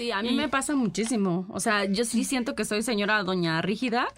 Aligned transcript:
Sí, 0.00 0.10
a 0.12 0.22
mí 0.22 0.30
Y- 0.30 0.34
me 0.34 0.48
pasa 0.48 0.74
muchísimo. 0.74 1.46
O 1.50 1.60
sea, 1.60 1.84
yo 1.84 2.06
sí 2.06 2.24
siento 2.24 2.54
que 2.54 2.64
soy 2.64 2.82
señora 2.82 3.22
doña 3.22 3.60
rígida 3.60 4.08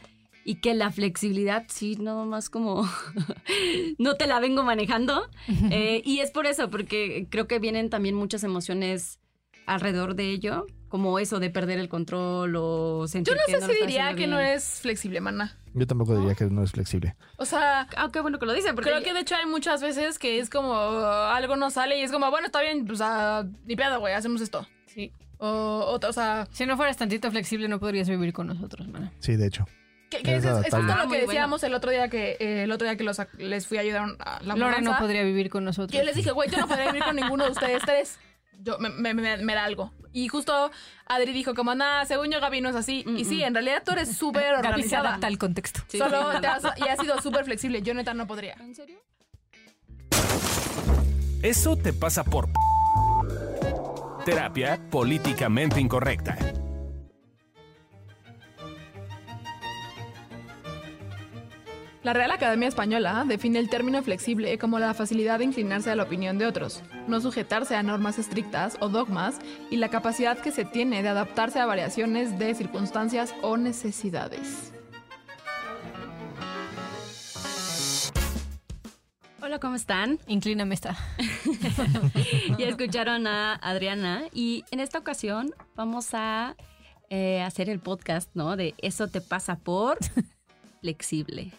y 0.45 0.61
que 0.61 0.75
la 0.75 0.93
flexibilidad 0.93 1.65
sí, 1.67 1.97
nada 1.97 2.25
más 2.25 2.49
como 2.51 2.89
no 3.99 4.15
te 4.15 4.29
la 4.29 4.39
vengo 4.39 4.63
manejando. 4.63 5.29
Eh, 5.73 6.01
y 6.05 6.21
es 6.21 6.31
por 6.31 6.47
eso, 6.47 6.71
porque 6.71 7.27
creo 7.31 7.49
que 7.49 7.59
vienen 7.59 7.91
también 7.91 8.15
muchas 8.15 8.45
emociones 8.45 9.19
alrededor 9.67 10.15
de 10.15 10.31
ello, 10.31 10.67
como 10.89 11.19
eso 11.19 11.41
de 11.41 11.51
perder 11.51 11.81
el 11.81 11.89
control 11.89 12.55
o 12.57 13.09
sentir 13.09 13.35
Yo 13.35 13.41
no 13.41 13.47
que 13.47 13.53
sé 13.55 13.61
lo 13.61 13.67
si 13.67 13.73
está 13.73 13.87
diría 13.87 14.15
que 14.15 14.29
no 14.29 14.39
es 14.39 14.81
flexible, 14.83 15.21
mana. 15.21 15.59
Yo 15.75 15.85
tampoco 15.89 16.17
diría 16.17 16.37
que 16.37 16.45
no 16.45 16.63
es 16.63 16.71
flexible. 16.71 17.17
O 17.39 17.45
sea, 17.45 17.89
Ah, 17.97 18.09
qué 18.13 18.21
bueno 18.21 18.39
que 18.39 18.47
lo 18.47 18.53
dice, 18.53 18.73
porque 18.73 18.91
creo 18.91 19.03
que 19.03 19.15
de 19.15 19.21
hecho 19.21 19.35
hay 19.35 19.47
muchas 19.47 19.83
veces 19.83 20.21
que 20.21 20.39
es 20.39 20.49
como 20.49 20.71
uh, 20.75 21.05
algo 21.33 21.57
no 21.57 21.71
sale 21.71 21.99
y 21.99 22.03
es 22.03 22.13
como, 22.13 22.31
bueno, 22.31 22.47
está 22.47 22.61
bien, 22.63 22.87
pues 22.87 23.01
ah, 23.03 23.45
ni 23.65 23.75
pedo, 23.75 23.99
güey, 23.99 24.15
hacemos 24.15 24.41
esto. 24.41 24.65
Sí. 24.87 25.11
O, 25.45 25.99
o, 26.01 26.07
o 26.09 26.13
sea, 26.13 26.47
Si 26.53 26.65
no 26.67 26.77
fueras 26.77 26.97
tantito 26.97 27.29
flexible, 27.31 27.67
no 27.67 27.81
podrías 27.81 28.09
vivir 28.09 28.33
con 28.33 28.47
nosotros, 28.47 28.87
mana. 28.87 29.13
Sí, 29.19 29.35
de 29.35 29.49
hecho. 29.49 29.67
que, 30.09 30.19
que 30.23 30.37
Es 30.37 30.39
es, 30.39 30.45
es 30.45 30.51
adaptable. 30.51 30.71
justo 30.87 30.93
Ah, 30.93 31.03
lo 31.03 31.09
muy 31.09 31.17
que 31.17 31.25
bueno. 31.25 31.33
decíamos 31.33 31.63
el 31.65 31.75
otro 31.75 31.91
día 31.91 32.09
que 32.09 32.37
eh, 32.39 32.63
el 32.63 32.71
otro 32.71 32.87
día 32.87 32.97
que 32.97 33.03
los, 33.03 33.21
les 33.39 33.67
fui 33.67 33.79
a 33.79 33.81
ayudar 33.81 34.17
a 34.21 34.41
la 34.45 34.55
Lore 34.55 34.83
no 34.83 34.97
podría 34.99 35.23
vivir 35.25 35.51
con 35.51 35.65
nosotros. 35.65 35.91
que 35.91 35.99
Yo 35.99 36.05
les 36.05 36.15
dije, 36.15 36.31
güey, 36.31 36.49
yo 36.49 36.59
no 36.59 36.69
podría 36.69 36.87
vivir 36.87 37.03
con 37.03 37.17
ninguno 37.17 37.45
de 37.45 37.51
ustedes 37.51 37.83
tres. 37.85 38.19
Yo, 38.61 38.79
me, 38.79 38.91
me, 38.91 39.15
me- 39.15 39.39
me 39.39 39.55
da 39.55 39.65
algo. 39.65 39.93
Y 40.13 40.29
justo 40.29 40.71
Adri 41.07 41.33
dijo 41.33 41.55
como, 41.55 41.75
nada, 41.75 42.05
según 42.07 42.31
yo 42.31 42.39
Gaby 42.41 42.61
no 42.61 42.69
es 42.69 42.77
así. 42.77 43.03
Y 43.17 43.25
sí, 43.25 43.43
en 43.43 43.53
realidad 43.55 43.83
tú 43.85 43.91
eres 43.93 44.17
súper 44.17 44.43
Gaby 44.45 44.63
se 44.63 44.69
organizada. 44.69 45.09
adapta 45.09 45.27
al 45.27 45.39
contexto. 45.39 45.81
Sí, 45.89 45.99
Solo 45.99 46.33
sí, 46.35 46.41
te 46.41 46.47
has, 46.47 46.63
y 46.77 46.89
has 46.89 47.01
sido 47.01 47.21
súper 47.21 47.45
flexible. 47.45 47.83
Yo 47.83 47.95
neta 47.95 48.15
no 48.15 48.29
podría. 48.29 48.55
¿En 48.61 48.77
serio? 48.77 48.99
Eso 51.43 51.77
te 51.77 51.93
pasa 51.93 52.23
por 52.23 52.49
terapia 54.25 54.79
políticamente 54.91 55.81
incorrecta. 55.81 56.39
La 62.03 62.13
Real 62.13 62.33
Academia 62.33 62.67
Española 62.67 63.25
define 63.27 63.61
el 63.61 63.69
término 63.69 64.03
flexible 64.03 64.59
como 64.59 64.81
la 64.81 64.93
facilidad 64.93 65.39
de 65.39 65.45
inclinarse 65.45 65.91
a 65.91 65.95
la 65.95 66.03
opinión 66.03 66.37
de 66.37 66.47
otros, 66.47 66.83
no 67.07 67.21
sujetarse 67.21 67.77
a 67.77 67.83
normas 67.85 68.19
estrictas 68.19 68.77
o 68.81 68.89
dogmas 68.89 69.39
y 69.71 69.77
la 69.77 69.89
capacidad 69.89 70.39
que 70.39 70.51
se 70.51 70.65
tiene 70.65 71.03
de 71.05 71.11
adaptarse 71.11 71.61
a 71.61 71.67
variaciones 71.67 72.41
de 72.41 72.55
circunstancias 72.55 73.33
o 73.43 73.57
necesidades. 73.57 74.72
Hola, 79.53 79.61
¿cómo 79.61 79.75
están? 79.75 80.19
Inclíname 80.29 80.75
esta. 80.75 80.97
ya 82.59 82.69
escucharon 82.69 83.27
a 83.27 83.57
Adriana 83.57 84.23
y 84.33 84.65
en 84.71 84.81
esta 84.81 84.99
ocasión 84.99 85.51
vamos 85.77 86.15
a 86.15 86.57
eh, 87.11 87.43
hacer 87.43 87.69
el 87.69 87.79
podcast, 87.79 88.31
¿no? 88.33 88.57
De 88.57 88.75
eso 88.79 89.09
te 89.09 89.21
pasa 89.21 89.57
por 89.57 89.99
flexible. 90.81 91.53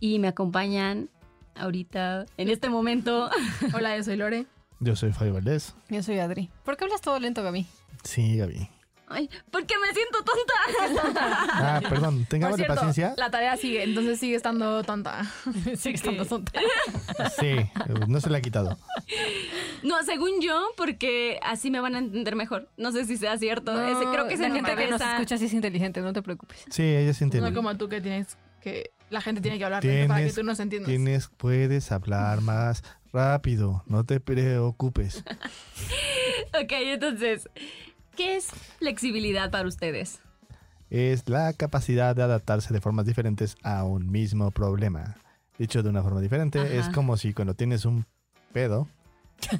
Y 0.00 0.18
me 0.18 0.26
acompañan 0.26 1.10
ahorita, 1.54 2.26
en 2.38 2.48
este 2.48 2.68
momento. 2.68 3.30
Hola, 3.72 3.96
yo 3.96 4.02
soy 4.02 4.16
Lore. 4.16 4.46
Yo 4.80 4.96
soy 4.96 5.12
Fabio 5.12 5.34
Valdés. 5.34 5.76
Yo 5.90 6.02
soy 6.02 6.18
Adri. 6.18 6.50
¿Por 6.64 6.76
qué 6.76 6.86
hablas 6.86 7.02
todo 7.02 7.20
lento, 7.20 7.44
Gaby? 7.44 7.68
Sí, 8.02 8.36
Gaby. 8.38 8.68
Ay, 9.14 9.30
¿por 9.50 9.64
qué 9.66 9.74
me 9.78 9.92
siento 9.94 10.18
tonta? 10.24 11.14
Ah, 11.52 11.80
perdón, 11.88 12.26
cierto, 12.56 12.74
paciencia. 12.74 13.14
la 13.16 13.30
tarea 13.30 13.56
sigue, 13.56 13.82
entonces 13.84 14.18
sigue 14.18 14.34
estando 14.36 14.82
tonta. 14.82 15.24
Sigue 15.76 15.94
estando 15.94 16.24
tonta. 16.26 16.52
Sí, 17.40 17.56
no 18.08 18.20
se 18.20 18.30
le 18.30 18.38
ha 18.38 18.40
quitado. 18.40 18.76
No, 19.82 20.02
según 20.02 20.40
yo, 20.40 20.68
porque 20.76 21.38
así 21.42 21.70
me 21.70 21.80
van 21.80 21.94
a 21.94 21.98
entender 21.98 22.36
mejor. 22.36 22.68
No 22.76 22.92
sé 22.92 23.04
si 23.04 23.16
sea 23.16 23.38
cierto. 23.38 23.72
No, 23.72 23.86
Ese- 23.86 24.10
creo 24.10 24.26
que 24.28 24.36
la 24.36 24.48
se 24.48 24.50
gente 24.52 24.74
que 24.76 24.90
nos 24.90 25.00
escucha 25.00 25.38
sí 25.38 25.44
es 25.46 25.52
inteligente, 25.52 26.00
no 26.00 26.12
te 26.12 26.22
preocupes. 26.22 26.64
Sí, 26.70 26.82
ella 26.82 27.14
se 27.14 27.24
entiende. 27.24 27.50
No 27.50 27.54
como 27.56 27.76
tú 27.76 27.88
que 27.88 28.00
tienes 28.00 28.36
que... 28.60 28.90
La 29.10 29.20
gente 29.20 29.40
tiene 29.40 29.58
que 29.58 29.64
hablar 29.64 29.82
para 30.08 30.24
que 30.24 30.32
tú 30.32 30.42
nos 30.42 30.58
entiendas. 30.58 30.88
tienes, 30.88 31.28
puedes 31.36 31.92
hablar 31.92 32.40
más 32.40 32.82
rápido, 33.12 33.84
no 33.86 34.04
te 34.04 34.18
preocupes. 34.20 35.22
Ok, 36.56 36.70
entonces, 36.70 37.48
¿qué 38.16 38.36
es 38.36 38.46
flexibilidad 38.78 39.50
para 39.50 39.68
ustedes? 39.68 40.20
Es 40.90 41.28
la 41.28 41.52
capacidad 41.52 42.14
de 42.14 42.22
adaptarse 42.22 42.72
de 42.72 42.80
formas 42.80 43.06
diferentes 43.06 43.56
a 43.62 43.84
un 43.84 44.10
mismo 44.10 44.50
problema. 44.50 45.16
Dicho 45.58 45.82
de 45.82 45.88
una 45.88 46.02
forma 46.02 46.20
diferente, 46.20 46.58
Ajá. 46.60 46.68
es 46.68 46.88
como 46.90 47.16
si 47.16 47.32
cuando 47.32 47.54
tienes 47.54 47.84
un 47.84 48.06
pedo, 48.52 48.88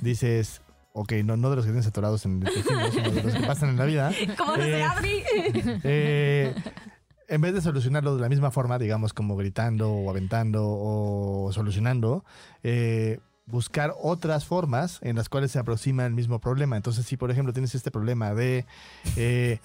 dices, 0.01 0.61
ok, 0.93 1.13
no, 1.25 1.37
no 1.37 1.51
de 1.51 1.57
los 1.57 1.65
que 1.65 1.71
tienes 1.71 1.87
atorados 1.87 2.25
en 2.27 2.43
el 2.43 2.53
sino 2.93 3.11
de 3.11 3.23
los 3.23 3.35
que 3.35 3.47
pasan 3.47 3.71
en 3.71 3.77
la 3.79 3.85
vida. 3.85 4.13
¿Cómo 4.37 4.57
Eh, 4.57 4.83
Adri? 4.83 5.23
Eh, 5.83 6.55
en 7.29 7.41
vez 7.41 7.55
de 7.55 7.61
solucionarlo 7.61 8.15
de 8.17 8.23
la 8.23 8.29
misma 8.29 8.51
forma, 8.51 8.79
digamos 8.79 9.13
como 9.13 9.37
gritando 9.37 9.91
o 9.93 10.11
aventando 10.11 10.63
o 10.67 11.51
solucionando, 11.53 12.25
eh, 12.63 13.19
buscar 13.47 13.95
otras 14.01 14.45
formas 14.45 14.99
en 15.03 15.17
las 15.17 15.29
cuales 15.29 15.53
se 15.53 15.59
aproxima 15.59 16.07
el 16.07 16.15
mismo 16.15 16.41
problema. 16.41 16.77
Entonces, 16.77 17.07
si 17.07 17.17
por 17.17 17.31
ejemplo 17.31 17.53
tienes 17.53 17.75
este 17.75 17.91
problema 17.91 18.35
de 18.35 18.67
eh, 19.17 19.61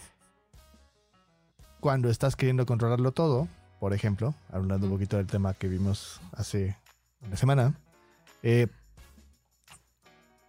cuando 1.80 2.10
estás 2.10 2.36
queriendo 2.36 2.66
controlarlo 2.66 3.12
todo, 3.12 3.48
por 3.80 3.94
ejemplo, 3.94 4.36
hablando 4.52 4.88
un 4.88 4.94
poquito 4.94 5.18
del 5.18 5.28
tema 5.28 5.54
que 5.54 5.68
vimos 5.68 6.20
hace 6.34 6.76
una 7.26 7.38
semana, 7.38 7.74
eh, 8.44 8.68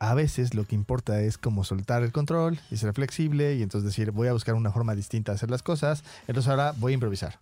a 0.00 0.14
veces 0.14 0.54
lo 0.54 0.64
que 0.64 0.74
importa 0.74 1.20
es 1.20 1.38
como 1.38 1.62
soltar 1.62 2.02
el 2.02 2.10
control 2.10 2.58
y 2.70 2.78
ser 2.78 2.92
flexible 2.94 3.54
y 3.54 3.62
entonces 3.62 3.86
decir 3.86 4.10
voy 4.10 4.28
a 4.28 4.32
buscar 4.32 4.54
una 4.54 4.72
forma 4.72 4.94
distinta 4.94 5.32
de 5.32 5.36
hacer 5.36 5.50
las 5.50 5.62
cosas, 5.62 6.02
entonces 6.26 6.48
ahora 6.48 6.74
voy 6.78 6.92
a 6.92 6.94
improvisar. 6.94 7.38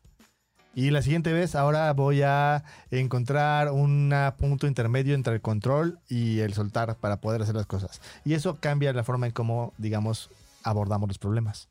Y 0.78 0.92
la 0.92 1.02
siguiente 1.02 1.32
vez 1.32 1.56
ahora 1.56 1.92
voy 1.92 2.22
a 2.22 2.62
encontrar 2.92 3.72
un 3.72 4.14
punto 4.38 4.68
intermedio 4.68 5.16
entre 5.16 5.34
el 5.34 5.40
control 5.40 5.98
y 6.08 6.38
el 6.38 6.54
soltar 6.54 6.96
para 6.98 7.20
poder 7.20 7.42
hacer 7.42 7.56
las 7.56 7.66
cosas. 7.66 8.00
Y 8.24 8.34
eso 8.34 8.58
cambia 8.60 8.92
la 8.92 9.02
forma 9.02 9.26
en 9.26 9.32
cómo, 9.32 9.74
digamos, 9.76 10.30
abordamos 10.62 11.08
los 11.08 11.18
problemas. 11.18 11.68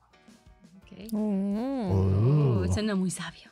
Ok. 0.82 1.14
Oh. 1.14 2.66
Uh, 2.66 2.74
suena 2.74 2.96
muy 2.96 3.10
sabio. 3.10 3.50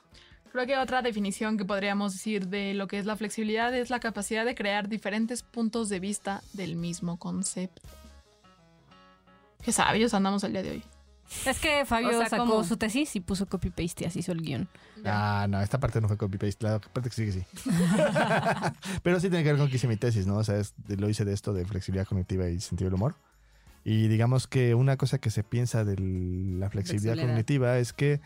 Creo 0.51 0.65
que 0.65 0.77
otra 0.77 1.01
definición 1.01 1.57
que 1.57 1.63
podríamos 1.63 2.11
decir 2.11 2.49
de 2.49 2.73
lo 2.73 2.87
que 2.87 2.99
es 2.99 3.05
la 3.05 3.15
flexibilidad 3.15 3.73
es 3.73 3.89
la 3.89 4.01
capacidad 4.01 4.43
de 4.43 4.55
crear 4.55 4.89
diferentes 4.89 5.41
puntos 5.41 5.87
de 5.87 6.01
vista 6.01 6.41
del 6.51 6.75
mismo 6.75 7.17
concepto. 7.17 7.81
Qué 9.63 9.71
sabios 9.71 10.13
andamos 10.13 10.43
el 10.43 10.51
día 10.51 10.63
de 10.63 10.71
hoy. 10.71 10.83
Es 11.45 11.59
que 11.59 11.85
Fabio 11.85 12.09
O 12.09 12.11
sea, 12.19 12.29
sacó 12.29 12.45
¿cómo? 12.45 12.63
su 12.63 12.77
tesis 12.77 13.15
y 13.15 13.19
puso 13.19 13.45
copy-paste 13.47 14.03
y 14.03 14.07
así 14.07 14.19
hizo 14.19 14.31
el 14.31 14.41
guion. 14.41 14.67
Ah, 15.03 15.47
no, 15.49 15.61
esta 15.61 15.79
parte 15.79 15.99
no 16.01 16.07
fue 16.07 16.17
copy-paste, 16.17 16.63
la 16.65 16.79
parte 16.79 17.09
que 17.09 17.15
sigue 17.15 17.31
sí. 17.31 17.43
Pero 19.03 19.19
sí 19.19 19.29
tiene 19.29 19.43
que 19.43 19.51
ver 19.51 19.59
con 19.59 19.69
que 19.69 19.75
hice 19.77 19.87
mi 19.87 19.97
tesis, 19.97 20.27
¿no? 20.27 20.37
O 20.37 20.43
sea, 20.43 20.57
es- 20.57 20.73
lo 20.87 21.09
hice 21.09 21.25
de 21.25 21.33
esto, 21.33 21.53
de 21.53 21.65
flexibilidad 21.65 22.07
cognitiva 22.07 22.47
y 22.49 22.59
sentido 22.59 22.89
del 22.89 22.95
humor. 22.95 23.15
Y 23.83 24.07
digamos 24.07 24.47
que 24.47 24.73
una 24.73 24.97
cosa 24.97 25.19
que 25.19 25.29
se 25.29 25.43
piensa 25.43 25.83
de 25.83 25.93
la 25.97 26.69
flexibilidad, 26.69 26.71
Flexibilidad. 26.71 27.27
cognitiva 27.27 27.77
es 27.77 27.93
que 27.93 28.19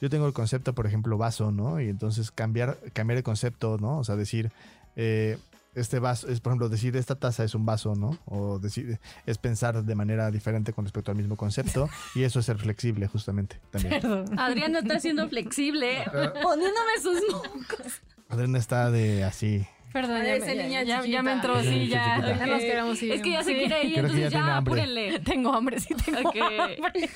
yo 0.00 0.10
tengo 0.10 0.26
el 0.26 0.34
concepto, 0.34 0.74
por 0.74 0.86
ejemplo, 0.86 1.16
vaso, 1.16 1.52
¿no? 1.52 1.80
Y 1.80 1.88
entonces 1.88 2.30
cambiar, 2.30 2.78
cambiar 2.92 3.16
el 3.18 3.22
concepto, 3.22 3.78
¿no? 3.80 3.98
O 3.98 4.04
sea, 4.04 4.16
decir, 4.16 4.52
eh, 4.94 5.38
este 5.76 5.98
vaso, 6.00 6.28
es 6.28 6.40
por 6.40 6.50
ejemplo, 6.52 6.68
decir 6.68 6.96
esta 6.96 7.14
taza 7.14 7.44
es 7.44 7.54
un 7.54 7.64
vaso, 7.64 7.94
¿no? 7.94 8.18
O 8.24 8.58
decir, 8.58 8.98
es 9.26 9.38
pensar 9.38 9.84
de 9.84 9.94
manera 9.94 10.30
diferente 10.30 10.72
con 10.72 10.84
respecto 10.84 11.10
al 11.12 11.16
mismo 11.16 11.36
concepto. 11.36 11.88
y 12.14 12.24
eso 12.24 12.40
es 12.40 12.46
ser 12.46 12.58
flexible, 12.58 13.06
justamente, 13.06 13.60
también. 13.70 14.00
Adriana 14.38 14.80
está 14.80 14.98
siendo 15.00 15.28
flexible, 15.28 16.04
poniéndome 16.42 16.92
sus 17.02 17.20
mocos. 17.32 18.00
Adriana 18.28 18.58
está 18.58 18.90
de 18.90 19.22
así. 19.24 19.66
Perdón, 19.92 20.16
Ay, 20.22 20.40
ya, 20.40 20.54
niña 20.54 20.82
ya, 20.82 21.04
ya 21.06 21.22
me 21.22 21.32
entró, 21.32 21.58
sí, 21.62 21.86
ya. 21.88 22.16
chiquita. 22.16 22.32
ok. 22.32 22.38
Ya 22.38 22.46
nos 22.46 22.60
queremos 22.60 23.02
ir. 23.02 23.12
Es 23.12 23.22
que 23.22 23.30
ya 23.30 23.42
se 23.42 23.50
Sí. 23.52 23.56
quiere 23.56 23.84
ir, 23.84 23.92
Creo 23.94 23.94
ya 23.94 24.00
entonces 24.08 24.32
ya 24.32 24.56
hambre. 24.56 24.72
apúrenle. 24.82 25.18
Tengo 25.24 25.52
hambre, 25.54 25.80
sí 25.80 25.94
tengo 25.94 26.28
Ok. 26.28 26.36
hambre. 26.36 27.10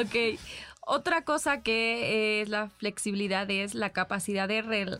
Ok. 0.00 0.40
Otra 0.84 1.22
cosa 1.24 1.62
que 1.62 2.40
es 2.42 2.48
la 2.48 2.68
flexibilidad 2.68 3.48
es 3.48 3.74
la 3.74 3.90
capacidad 3.90 4.48
de 4.48 4.62
re- 4.62 4.98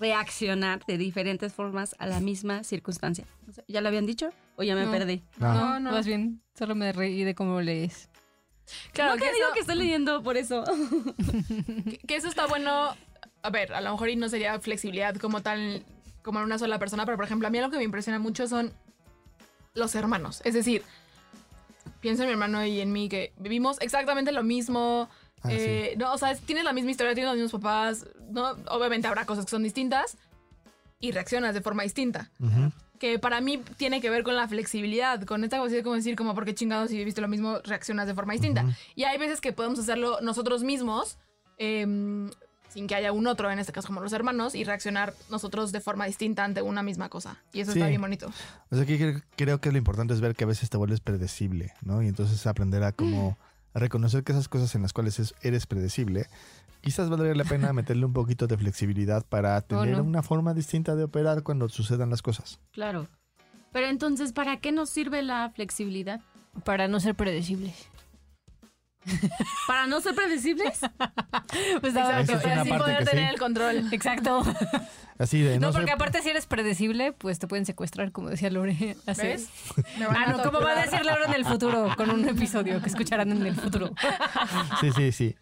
reaccionar 0.00 0.84
de 0.86 0.96
diferentes 0.98 1.52
formas 1.52 1.94
a 1.98 2.06
la 2.06 2.18
misma 2.20 2.64
circunstancia. 2.64 3.26
O 3.48 3.52
sea, 3.52 3.62
¿Ya 3.68 3.80
lo 3.82 3.88
habían 3.88 4.06
dicho? 4.06 4.30
¿O 4.56 4.62
ya 4.62 4.74
me 4.74 4.86
No. 4.86 4.90
perdí? 4.90 5.22
No. 5.38 5.54
No, 5.54 5.80
no. 5.80 5.90
Más 5.92 6.06
bien, 6.06 6.40
solo 6.58 6.74
me 6.74 6.92
reí 6.92 7.22
de 7.22 7.34
cómo 7.34 7.60
lees. 7.60 8.08
Claro, 8.92 9.12
no 9.12 9.16
que, 9.18 9.26
que 9.28 9.34
digo 9.34 9.46
eso, 9.46 9.54
que 9.54 9.60
estoy 9.60 9.76
leyendo 9.76 10.22
por 10.22 10.36
eso. 10.36 10.64
que- 11.90 11.98
que 11.98 12.16
eso 12.16 12.28
está 12.28 12.46
bueno. 12.46 12.94
A 13.42 13.50
ver, 13.50 13.72
a 13.74 13.80
lo 13.80 13.92
mejor 13.92 14.08
y 14.10 14.16
no 14.16 14.28
sería 14.28 14.58
flexibilidad 14.60 15.14
como 15.16 15.42
tal, 15.42 15.84
como 16.22 16.38
en 16.40 16.44
una 16.46 16.58
sola 16.58 16.78
persona, 16.78 17.04
pero 17.04 17.16
por 17.16 17.24
ejemplo, 17.26 17.48
a 17.48 17.50
mí 17.50 17.58
lo 17.60 17.70
que 17.70 17.76
me 17.78 17.84
impresiona 17.84 18.18
mucho 18.18 18.46
son 18.48 18.72
los 19.74 19.94
hermanos. 19.94 20.40
Es 20.44 20.54
decir, 20.54 20.82
pienso 22.00 22.22
en 22.22 22.28
mi 22.28 22.32
hermano 22.32 22.64
y 22.64 22.80
en 22.80 22.92
mí 22.92 23.08
que 23.08 23.32
vivimos 23.38 23.78
exactamente 23.80 24.32
lo 24.32 24.42
mismo. 24.42 25.08
Ah, 25.42 25.48
eh, 25.50 25.94
no, 25.98 26.12
o 26.12 26.18
sea, 26.18 26.34
tienes 26.36 26.64
la 26.64 26.72
misma 26.72 26.90
historia, 26.90 27.14
tienes 27.14 27.32
los 27.32 27.40
mismos 27.42 27.60
papás. 27.62 28.06
No, 28.30 28.50
obviamente 28.68 29.08
habrá 29.08 29.24
cosas 29.26 29.44
que 29.46 29.50
son 29.50 29.62
distintas 29.62 30.16
y 31.00 31.12
reaccionas 31.12 31.54
de 31.54 31.60
forma 31.62 31.82
distinta. 31.82 32.30
Ujú. 32.40 32.72
que 32.98 33.18
para 33.18 33.40
mí 33.40 33.62
tiene 33.78 34.02
que 34.02 34.10
ver 34.10 34.22
con 34.24 34.36
la 34.36 34.46
flexibilidad, 34.46 35.22
con 35.24 35.42
esta 35.42 35.56
cosa 35.56 35.74
de 35.74 35.82
como 35.82 35.94
decir, 35.96 36.16
como 36.16 36.34
porque 36.34 36.54
chingados 36.54 36.90
si 36.90 37.02
viste 37.02 37.22
lo 37.22 37.28
mismo, 37.28 37.58
reaccionas 37.64 38.06
de 38.06 38.12
forma 38.14 38.34
distinta. 38.34 38.66
Y 38.94 39.04
hay 39.04 39.16
veces 39.16 39.40
que 39.40 39.54
podemos 39.54 39.78
hacerlo 39.78 40.18
nosotros 40.20 40.62
mismos, 40.64 41.16
em, 41.56 42.28
sin 42.68 42.86
que 42.86 42.94
haya 42.94 43.10
un 43.12 43.26
otro, 43.26 43.50
en 43.50 43.58
este 43.58 43.72
caso 43.72 43.88
como 43.88 44.00
los 44.02 44.12
hermanos, 44.12 44.54
y 44.54 44.64
reaccionar 44.64 45.14
nosotros 45.30 45.72
de 45.72 45.80
forma 45.80 46.04
distinta 46.04 46.44
ante 46.44 46.60
una 46.60 46.82
misma 46.82 47.08
cosa. 47.08 47.38
Y 47.54 47.60
eso 47.60 47.72
Sí. 47.72 47.78
está 47.78 47.88
bien 47.88 48.02
bonito. 48.02 48.30
O 48.70 48.76
sea, 48.76 48.84
que 48.84 48.98
cre- 48.98 49.22
creo 49.34 49.62
que 49.62 49.72
lo 49.72 49.78
importante 49.78 50.12
es 50.12 50.20
ver 50.20 50.36
que 50.36 50.44
a 50.44 50.48
veces 50.48 50.68
te 50.68 50.76
vuelves 50.76 51.00
predecible, 51.00 51.72
¿no? 51.82 52.02
Y 52.02 52.06
entonces 52.08 52.46
aprender 52.46 52.82
a 52.84 52.92
como 52.92 53.38
a 53.48 53.49
reconocer 53.78 54.24
que 54.24 54.32
esas 54.32 54.48
cosas 54.48 54.74
en 54.74 54.82
las 54.82 54.92
cuales 54.92 55.18
es- 55.20 55.34
eres 55.42 55.66
predecible, 55.66 56.26
quizás 56.80 57.08
valdría 57.10 57.34
la 57.34 57.44
pena 57.44 57.72
meterle 57.72 58.04
un 58.06 58.12
poquito 58.12 58.46
de 58.46 58.56
flexibilidad 58.56 59.24
para 59.26 59.60
tener 59.60 59.98
no? 59.98 60.02
una 60.04 60.22
forma 60.22 60.54
distinta 60.54 60.96
de 60.96 61.04
operar 61.04 61.42
cuando 61.42 61.68
sucedan 61.68 62.10
las 62.10 62.22
cosas. 62.22 62.58
Claro. 62.72 63.08
Pero 63.72 63.86
entonces, 63.86 64.32
¿para 64.32 64.56
qué 64.58 64.72
nos 64.72 64.90
sirve 64.90 65.22
la 65.22 65.50
flexibilidad? 65.54 66.20
Para 66.64 66.88
no 66.88 66.98
ser 66.98 67.14
predecibles. 67.14 67.74
¿Para 69.66 69.86
no 69.86 70.00
ser 70.00 70.14
predecibles? 70.14 70.80
Pues 71.80 71.94
Esa 71.94 72.20
Exacto, 72.20 72.48
es 72.48 72.58
así 72.58 72.70
parte 72.70 72.84
poder 72.84 72.98
que 72.98 73.04
tener 73.06 73.24
sí. 73.26 73.30
el 73.32 73.38
control. 73.38 73.88
Exacto. 73.92 74.42
Así 75.18 75.42
de, 75.42 75.58
No, 75.58 75.72
porque 75.72 75.90
aparte 75.90 76.22
si 76.22 76.30
eres 76.30 76.46
predecible, 76.46 77.12
pues 77.12 77.38
te 77.38 77.46
pueden 77.46 77.66
secuestrar, 77.66 78.10
como 78.12 78.30
decía 78.30 78.50
Lore. 78.50 78.96
Así. 79.06 79.22
¿Ves? 79.22 79.48
Me 79.98 80.06
van 80.06 80.16
Ah, 80.16 80.32
no, 80.32 80.42
¿cómo 80.42 80.60
va 80.60 80.70
a 80.72 80.82
decir 80.82 81.04
Lore 81.04 81.24
en 81.26 81.34
el 81.34 81.44
futuro? 81.44 81.92
Con 81.96 82.10
un 82.10 82.26
episodio 82.28 82.80
que 82.80 82.88
escucharán 82.88 83.30
en 83.32 83.44
el 83.44 83.54
futuro. 83.54 83.92
Sí, 84.80 84.90
sí, 84.92 85.12
sí. 85.12 85.36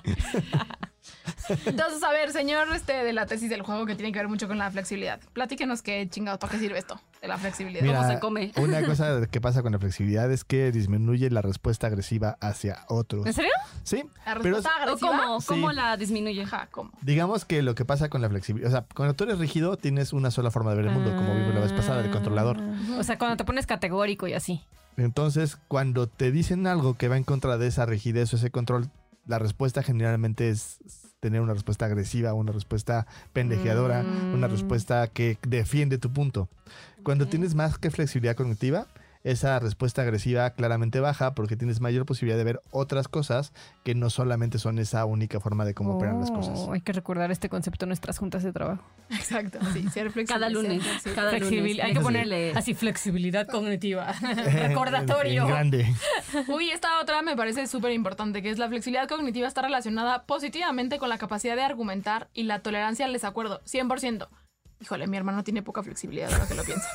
Entonces, 1.66 2.02
a 2.02 2.10
ver, 2.12 2.30
señor 2.32 2.68
este 2.74 2.92
de 3.04 3.12
la 3.12 3.26
tesis 3.26 3.50
del 3.50 3.62
juego 3.62 3.86
que 3.86 3.94
tiene 3.94 4.12
que 4.12 4.18
ver 4.18 4.28
mucho 4.28 4.48
con 4.48 4.58
la 4.58 4.70
flexibilidad. 4.70 5.20
Platíquenos 5.32 5.82
qué 5.82 6.06
chingados, 6.10 6.38
¿para 6.40 6.52
qué 6.52 6.58
sirve 6.58 6.78
esto 6.78 7.00
de 7.20 7.28
la 7.28 7.38
flexibilidad? 7.38 7.82
Mira, 7.84 8.06
se 8.08 8.18
come? 8.20 8.52
Una 8.56 8.84
cosa 8.84 9.26
que 9.30 9.40
pasa 9.40 9.62
con 9.62 9.72
la 9.72 9.78
flexibilidad 9.78 10.30
es 10.30 10.44
que 10.44 10.72
disminuye 10.72 11.30
la 11.30 11.42
respuesta 11.42 11.86
agresiva 11.86 12.36
hacia 12.40 12.84
otros. 12.88 13.26
¿En 13.26 13.32
serio? 13.32 13.52
Sí, 13.82 14.04
¿La 14.26 14.34
pero 14.40 14.56
respuesta 14.56 14.70
¿O 14.70 14.82
agresiva? 14.82 15.10
cómo, 15.22 15.40
Sí. 15.40 15.46
cómo 15.48 15.72
la 15.72 15.96
disminuye? 15.96 16.44
¿cómo? 16.70 16.90
digamos 17.02 17.44
que 17.44 17.62
lo 17.62 17.74
que 17.74 17.84
pasa 17.84 18.08
con 18.08 18.20
la 18.22 18.28
flexibilidad, 18.28 18.68
o 18.70 18.72
sea, 18.72 18.84
cuando 18.94 19.14
tú 19.14 19.24
eres 19.24 19.38
rígido 19.38 19.76
tienes 19.76 20.12
una 20.12 20.30
sola 20.30 20.50
forma 20.50 20.70
de 20.70 20.76
ver 20.76 20.86
el 20.86 20.92
mundo, 20.92 21.14
como 21.16 21.34
vimos 21.34 21.54
la 21.54 21.60
vez 21.60 21.72
pasada, 21.72 22.02
de 22.02 22.10
controlador. 22.10 22.58
O 22.98 23.02
sea, 23.02 23.18
cuando 23.18 23.36
te 23.36 23.44
pones 23.44 23.66
categórico 23.66 24.26
y 24.26 24.34
así. 24.34 24.62
Entonces, 24.96 25.56
cuando 25.68 26.08
te 26.08 26.32
dicen 26.32 26.66
algo 26.66 26.94
que 26.96 27.06
va 27.08 27.16
en 27.16 27.22
contra 27.24 27.56
de 27.56 27.68
esa 27.68 27.86
rigidez 27.86 28.32
o 28.32 28.36
ese 28.36 28.50
control, 28.50 28.88
la 29.28 29.38
respuesta 29.38 29.82
generalmente 29.84 30.48
es 30.48 30.78
tener 31.20 31.40
una 31.40 31.52
respuesta 31.52 31.84
agresiva, 31.86 32.32
una 32.34 32.50
respuesta 32.52 33.06
pendejeadora, 33.32 34.06
una 34.32 34.48
Mm. 34.48 34.50
respuesta 34.50 35.06
que 35.08 35.38
defiende 35.46 35.98
tu 35.98 36.10
punto. 36.12 36.48
Cuando 37.02 37.28
tienes 37.28 37.54
más 37.54 37.78
que 37.78 37.90
flexibilidad 37.90 38.36
cognitiva, 38.36 38.86
esa 39.30 39.58
respuesta 39.58 40.02
agresiva 40.02 40.50
claramente 40.50 41.00
baja 41.00 41.34
porque 41.34 41.56
tienes 41.56 41.80
mayor 41.80 42.06
posibilidad 42.06 42.38
de 42.38 42.44
ver 42.44 42.60
otras 42.70 43.08
cosas 43.08 43.52
que 43.84 43.94
no 43.94 44.10
solamente 44.10 44.58
son 44.58 44.78
esa 44.78 45.04
única 45.04 45.40
forma 45.40 45.64
de 45.64 45.74
cómo 45.74 45.94
operan 45.96 46.20
las 46.20 46.30
cosas. 46.30 46.58
Oh, 46.60 46.72
Hay 46.72 46.80
que 46.80 46.92
recordar 46.92 47.30
este 47.30 47.48
concepto 47.48 47.84
en 47.84 47.88
nuestras 47.90 48.18
juntas 48.18 48.42
de 48.42 48.52
trabajo. 48.52 48.82
Exacto, 49.10 49.58
sí, 49.72 49.88
ser 49.90 50.10
flexible. 50.10 50.24
Cada 50.26 50.48
lunes. 50.50 50.82
flexible. 50.82 51.14
Cada 51.14 51.32
Flexibil- 51.32 51.60
lunes. 51.76 51.84
Hay 51.84 51.92
que 51.94 52.00
poner 52.00 52.26
Flexible. 52.26 52.52
así 52.58 52.74
flexibilidad 52.74 53.46
cognitiva. 53.46 54.12
Recordatorio. 54.52 55.42
en 55.42 55.48
grande. 55.48 55.94
Uy, 56.48 56.70
esta 56.70 57.00
otra 57.00 57.22
me 57.22 57.36
parece 57.36 57.66
súper 57.66 57.92
importante, 57.92 58.42
que 58.42 58.50
es 58.50 58.58
la 58.58 58.68
flexibilidad 58.68 59.08
cognitiva 59.08 59.46
está 59.48 59.62
relacionada 59.62 60.24
positivamente 60.24 60.98
con 60.98 61.08
la 61.08 61.18
capacidad 61.18 61.56
de 61.56 61.62
argumentar 61.62 62.28
y 62.34 62.44
la 62.44 62.60
tolerancia 62.60 63.06
al 63.06 63.12
desacuerdo, 63.12 63.60
100%. 63.64 64.28
Híjole, 64.80 65.06
mi 65.08 65.16
hermano 65.16 65.42
tiene 65.44 65.62
poca 65.62 65.82
flexibilidad 65.82 66.32
ahora 66.32 66.46
que 66.46 66.54
lo 66.54 66.62
pienso. 66.64 66.86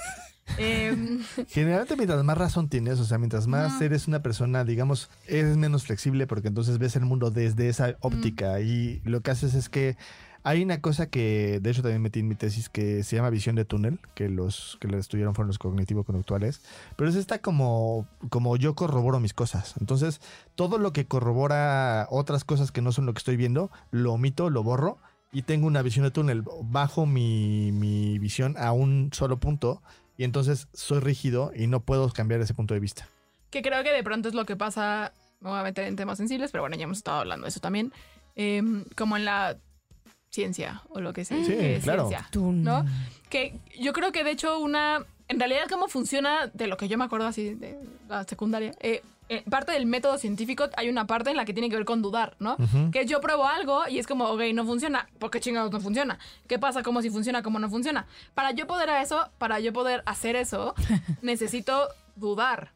Em, 0.58 1.20
Generalmente 1.48 1.96
mientras 1.96 2.24
más 2.24 2.38
razón 2.38 2.70
tienes, 2.70 3.00
o 3.00 3.06
sea, 3.06 3.18
mientras 3.18 3.48
más 3.48 3.82
eres 3.82 4.08
una 4.08 4.22
persona, 4.22 4.64
digamos, 4.64 5.10
eres 5.28 5.58
menos 5.58 5.84
flexible 5.84 6.28
porque 6.28 6.50
entonces 6.50 6.78
ves 6.78 6.96
el 6.96 7.06
mundo 7.06 7.32
desde 7.32 7.70
esa 7.70 7.96
óptica 8.02 8.60
y 8.60 9.02
lo 9.04 9.22
que 9.22 9.32
haces 9.32 9.54
es 9.56 9.70
que 9.70 9.98
hay 10.46 10.62
una 10.62 10.82
cosa 10.82 11.08
que, 11.08 11.60
de 11.62 11.70
hecho 11.70 11.82
también 11.82 12.02
metí 12.02 12.20
en 12.20 12.28
mi 12.28 12.36
tesis 12.36 12.68
que 12.68 13.04
se 13.04 13.16
llama 13.16 13.30
visión 13.30 13.56
de 13.56 13.64
túnel, 13.64 14.00
que 14.14 14.28
los 14.28 14.78
que 14.82 14.90
la 14.90 14.98
estudiaron 14.98 15.34
fueron 15.34 15.48
los 15.48 15.58
cognitivo-conductuales, 15.58 16.62
pero 16.98 17.10
es 17.10 17.16
esta 17.16 17.40
como, 17.40 18.06
como 18.30 18.58
yo 18.58 18.76
corroboro 18.76 19.22
mis 19.22 19.34
cosas. 19.34 19.76
Entonces, 19.80 20.20
todo 20.56 20.78
lo 20.78 20.92
que 20.92 21.06
corrobora 21.06 22.08
otras 22.10 22.44
cosas 22.44 22.74
que 22.74 22.82
no 22.82 22.92
son 22.92 23.06
lo 23.06 23.14
que 23.14 23.20
estoy 23.20 23.38
viendo, 23.38 23.72
lo 23.92 24.14
omito, 24.14 24.50
lo 24.50 24.64
borro 24.64 24.98
y 25.32 25.44
tengo 25.44 25.66
una 25.66 25.82
visión 25.82 26.04
de 26.04 26.12
túnel. 26.12 26.44
Bajo 26.64 27.06
mi, 27.06 27.72
mi 27.72 28.20
visión 28.20 28.56
a 28.58 28.74
un 28.74 29.12
solo 29.14 29.38
punto 29.38 29.82
y 30.18 30.24
entonces 30.24 30.68
soy 30.74 31.00
rígido 31.00 31.52
y 31.56 31.68
no 31.68 31.80
puedo 31.80 32.10
cambiar 32.12 32.42
ese 32.42 32.54
punto 32.54 32.74
de 32.74 32.80
vista. 32.80 33.08
que 33.50 33.62
creo 33.62 33.84
que 33.84 33.92
de 33.92 34.04
pronto 34.04 34.30
es 34.30 34.34
lo 34.34 34.46
que 34.46 34.56
pasa, 34.56 35.14
me 35.40 35.50
voy 35.50 35.60
a 35.60 35.64
meter 35.64 35.86
en 35.88 35.96
temas 35.96 36.18
sensibles, 36.18 36.52
pero 36.52 36.64
bueno, 36.64 36.76
ya 36.76 36.86
hemos 36.86 36.98
estado 36.98 37.20
hablando 37.20 37.46
de 37.46 37.50
eso 37.50 37.60
también, 37.60 37.94
em, 38.36 38.84
como 38.96 39.16
en 39.16 39.26
la 39.26 39.58
ciencia 40.32 40.82
o 40.90 41.00
lo 41.00 41.14
que 41.14 41.24
sea. 41.24 41.38
Sí, 41.46 41.52
que 41.52 41.76
es 41.76 41.84
claro. 41.84 42.08
ciencia. 42.08 42.28
¿no? 42.42 42.84
Que 43.30 43.60
yo 43.80 43.94
creo 43.94 44.12
que 44.12 44.24
de 44.24 44.32
hecho 44.32 44.58
una... 44.60 45.06
En 45.28 45.40
realidad 45.40 45.68
cómo 45.70 45.88
funciona, 45.88 46.48
de 46.48 46.68
lo 46.68 46.78
que 46.78 46.88
yo 46.88 46.98
me 46.98 47.06
acuerdo 47.06 47.28
así 47.28 47.54
de 47.54 47.78
la 48.10 48.24
secundaria, 48.24 48.74
eh, 48.80 49.04
eh, 49.30 49.44
parte 49.50 49.72
del 49.72 49.86
método 49.86 50.18
científico 50.18 50.66
hay 50.78 50.90
una 50.90 51.08
parte 51.08 51.30
en 51.32 51.38
la 51.38 51.46
que 51.46 51.54
tiene 51.54 51.70
que 51.70 51.76
ver 51.76 51.86
con 51.86 52.02
dudar, 52.02 52.36
¿no? 52.40 52.58
Que 52.92 53.06
yo 53.06 53.22
pruebo 53.22 53.46
algo 53.46 53.84
y 53.90 54.00
es 54.00 54.08
como, 54.08 54.26
ok, 54.26 54.42
no 54.54 54.66
funciona. 54.66 55.08
¿Por 55.20 55.32
qué 55.32 55.40
chingados 55.40 55.72
no 55.72 55.80
funciona? 55.80 56.20
¿Qué 56.48 56.60
pasa? 56.60 56.84
¿Cómo 56.84 57.02
si 57.02 57.10
funciona? 57.10 57.42
¿Cómo 57.44 57.60
no 57.60 57.70
funciona? 57.70 58.06
Para 58.34 58.52
yo 58.52 58.68
poder 58.68 58.90
a 58.90 59.02
eso, 59.02 59.30
para 59.38 59.60
yo 59.60 59.74
poder 59.74 60.04
hacer 60.06 60.36
eso, 60.36 60.76
necesito 61.22 61.88
dudar. 62.16 62.72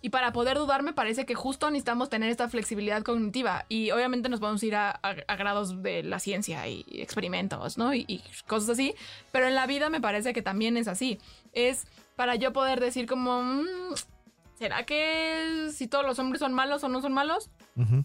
Y 0.00 0.10
para 0.10 0.32
poder 0.32 0.58
dudar 0.58 0.82
me 0.82 0.92
parece 0.92 1.26
que 1.26 1.34
justo 1.34 1.68
necesitamos 1.70 2.08
tener 2.08 2.30
esta 2.30 2.48
flexibilidad 2.48 3.02
cognitiva. 3.02 3.64
Y 3.68 3.90
obviamente 3.90 4.28
nos 4.28 4.38
podemos 4.38 4.62
ir 4.62 4.76
a, 4.76 4.90
a- 5.02 5.16
a 5.26 5.36
grados 5.36 5.82
de 5.82 6.02
la 6.04 6.20
ciencia 6.20 6.68
y 6.68 6.84
experimentos, 6.90 7.78
¿no? 7.78 7.94
Y, 7.94 8.04
y 8.06 8.22
cosas 8.46 8.68
así. 8.70 8.94
Pero 9.32 9.48
en 9.48 9.54
la 9.56 9.66
vida 9.66 9.90
me 9.90 10.00
parece 10.00 10.32
que 10.32 10.42
también 10.42 10.76
es 10.76 10.86
así. 10.88 11.18
Es 11.52 11.86
para 12.14 12.36
yo 12.36 12.52
poder 12.52 12.78
decir 12.80 13.06
como... 13.06 13.42
"Mm, 13.42 13.94
¿Será 14.58 14.86
que 14.86 15.68
si 15.72 15.86
todos 15.86 16.04
los 16.06 16.18
hombres 16.18 16.40
son 16.40 16.54
malos 16.54 16.82
o 16.82 16.88
no 16.88 17.02
son 17.02 17.12
malos? 17.12 17.50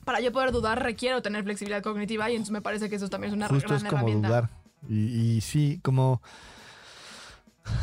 Para 0.03 0.19
yo 0.19 0.31
poder 0.33 0.51
dudar 0.51 0.83
requiero 0.83 1.21
tener 1.21 1.43
flexibilidad 1.43 1.81
cognitiva 1.81 2.29
y 2.29 2.33
entonces 2.35 2.51
me 2.51 2.61
parece 2.61 2.89
que 2.89 2.97
eso 2.97 3.09
también 3.09 3.29
es 3.31 3.37
una 3.37 3.47
Justo 3.47 3.69
gran 3.69 3.77
es 3.77 3.83
como 3.85 3.97
herramienta. 3.99 4.27
dudar. 4.27 4.49
Y, 4.89 5.35
y 5.37 5.41
sí, 5.41 5.79
como... 5.81 6.21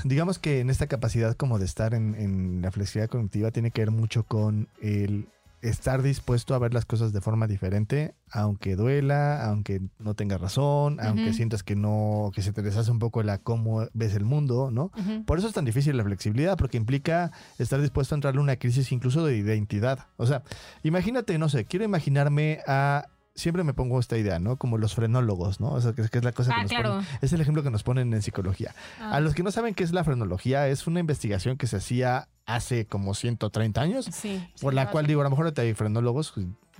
Digamos 0.04 0.38
que 0.38 0.60
en 0.60 0.70
esta 0.70 0.86
capacidad 0.86 1.34
como 1.34 1.58
de 1.58 1.64
estar 1.64 1.94
en, 1.94 2.14
en 2.16 2.60
la 2.60 2.70
flexibilidad 2.70 3.08
cognitiva 3.08 3.52
tiene 3.52 3.70
que 3.70 3.80
ver 3.80 3.90
mucho 3.90 4.24
con 4.24 4.68
el 4.82 5.28
estar 5.60 6.02
dispuesto 6.02 6.54
a 6.54 6.58
ver 6.58 6.72
las 6.72 6.84
cosas 6.84 7.12
de 7.12 7.20
forma 7.20 7.46
diferente, 7.46 8.14
aunque 8.30 8.76
duela, 8.76 9.44
aunque 9.44 9.80
no 9.98 10.14
tengas 10.14 10.40
razón, 10.40 10.98
aunque 11.00 11.32
sientas 11.32 11.62
que 11.62 11.76
no, 11.76 12.30
que 12.34 12.42
se 12.42 12.52
te 12.52 12.62
deshace 12.62 12.90
un 12.90 12.98
poco 12.98 13.22
la 13.22 13.38
cómo 13.38 13.86
ves 13.92 14.14
el 14.14 14.24
mundo, 14.24 14.70
¿no? 14.70 14.92
Por 15.26 15.38
eso 15.38 15.48
es 15.48 15.54
tan 15.54 15.64
difícil 15.64 15.96
la 15.96 16.04
flexibilidad, 16.04 16.56
porque 16.56 16.76
implica 16.76 17.32
estar 17.58 17.80
dispuesto 17.80 18.14
a 18.14 18.16
entrarle 18.16 18.40
a 18.40 18.42
una 18.42 18.56
crisis 18.56 18.92
incluso 18.92 19.24
de 19.24 19.36
identidad. 19.36 20.06
O 20.16 20.26
sea, 20.26 20.42
imagínate, 20.82 21.38
no 21.38 21.48
sé, 21.48 21.64
quiero 21.64 21.84
imaginarme 21.84 22.60
a... 22.66 23.06
Siempre 23.38 23.62
me 23.62 23.72
pongo 23.72 24.00
esta 24.00 24.16
idea, 24.18 24.40
¿no? 24.40 24.56
Como 24.56 24.78
los 24.78 24.94
frenólogos, 24.96 25.60
¿no? 25.60 25.68
O 25.72 25.80
sea, 25.80 25.92
que 25.92 26.02
es, 26.02 26.24
la 26.24 26.32
cosa 26.32 26.50
que 26.50 26.56
Ah, 26.58 26.62
nos 26.62 26.70
claro. 26.72 26.90
ponen- 26.96 27.06
Es 27.22 27.32
el 27.32 27.40
ejemplo 27.40 27.62
que 27.62 27.70
nos 27.70 27.84
ponen 27.84 28.12
en 28.12 28.20
psicología. 28.20 28.74
Ah. 29.00 29.12
A 29.14 29.20
los 29.20 29.34
que 29.34 29.42
no 29.44 29.52
saben 29.52 29.74
qué 29.74 29.84
es 29.84 29.92
la 29.92 30.02
frenología, 30.02 30.66
es 30.66 30.86
una 30.88 30.98
investigación 30.98 31.56
que 31.56 31.68
se 31.68 31.76
hacía 31.76 32.26
hace 32.46 32.86
como 32.86 33.14
130 33.14 33.80
años, 33.80 34.06
Sí. 34.06 34.44
por 34.60 34.74
la 34.74 34.90
cual 34.90 35.06
digo, 35.06 35.20
a 35.20 35.24
lo 35.24 35.30
mejor 35.30 35.52
hay 35.56 35.74
frenólogos, 35.74 36.32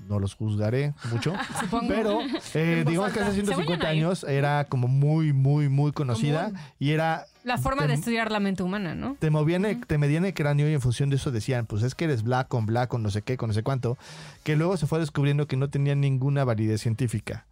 no 0.09 0.19
los 0.19 0.35
juzgaré 0.35 0.95
mucho, 1.13 1.33
Supongo. 1.61 1.89
pero 1.89 2.21
eh, 2.55 2.83
voz 2.85 2.91
digamos 2.93 3.13
que 3.13 3.21
hace 3.21 3.31
alta. 3.41 3.55
150 3.55 3.55
Según 3.55 3.67
yo 3.77 3.77
no 3.79 3.89
hay. 3.89 3.97
años 3.99 4.25
era 4.25 4.65
como 4.67 4.89
muy, 4.89 5.33
muy, 5.33 5.69
muy 5.69 5.93
conocida 5.93 6.47
Común. 6.47 6.61
y 6.79 6.91
era 6.91 7.27
La 7.45 7.59
forma 7.59 7.87
de 7.87 7.95
estudiar 7.95 8.31
la 8.31 8.41
mente 8.41 8.63
humana, 8.63 8.95
¿no? 8.95 9.17
te 9.19 9.31
movían, 9.31 9.81
te 9.87 9.99
medían 9.99 10.25
el 10.25 10.35
cráneo 10.35 10.69
y 10.69 10.75
en 10.75 10.81
función 10.81 11.11
de 11.11 11.17
eso 11.17 11.31
decían, 11.31 11.67
pues 11.67 11.83
es 11.83 11.95
que 11.95 12.05
eres 12.05 12.23
black 12.23 12.49
con 12.49 12.67
black 12.67 12.89
con 12.89 13.03
no 13.03 13.11
sé 13.11 13.23
qué, 13.23 13.37
con 13.37 13.49
no 13.49 13.55
sé 13.55 13.63
cuánto, 13.63 13.99
que 14.45 14.57
luego 14.57 14.77
se 14.77 14.87
fue 14.87 14.99
descubriendo 15.01 15.47
que 15.47 15.57
no 15.57 15.69
tenía 15.71 15.95
ninguna 15.95 16.45
validez 16.45 16.81
científica. 16.83 17.47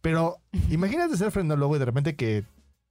Pero 0.00 0.38
imagínate 0.70 1.16
ser 1.16 1.30
frenólogo 1.30 1.76
y 1.76 1.78
de 1.78 1.84
repente 1.84 2.14
que 2.16 2.44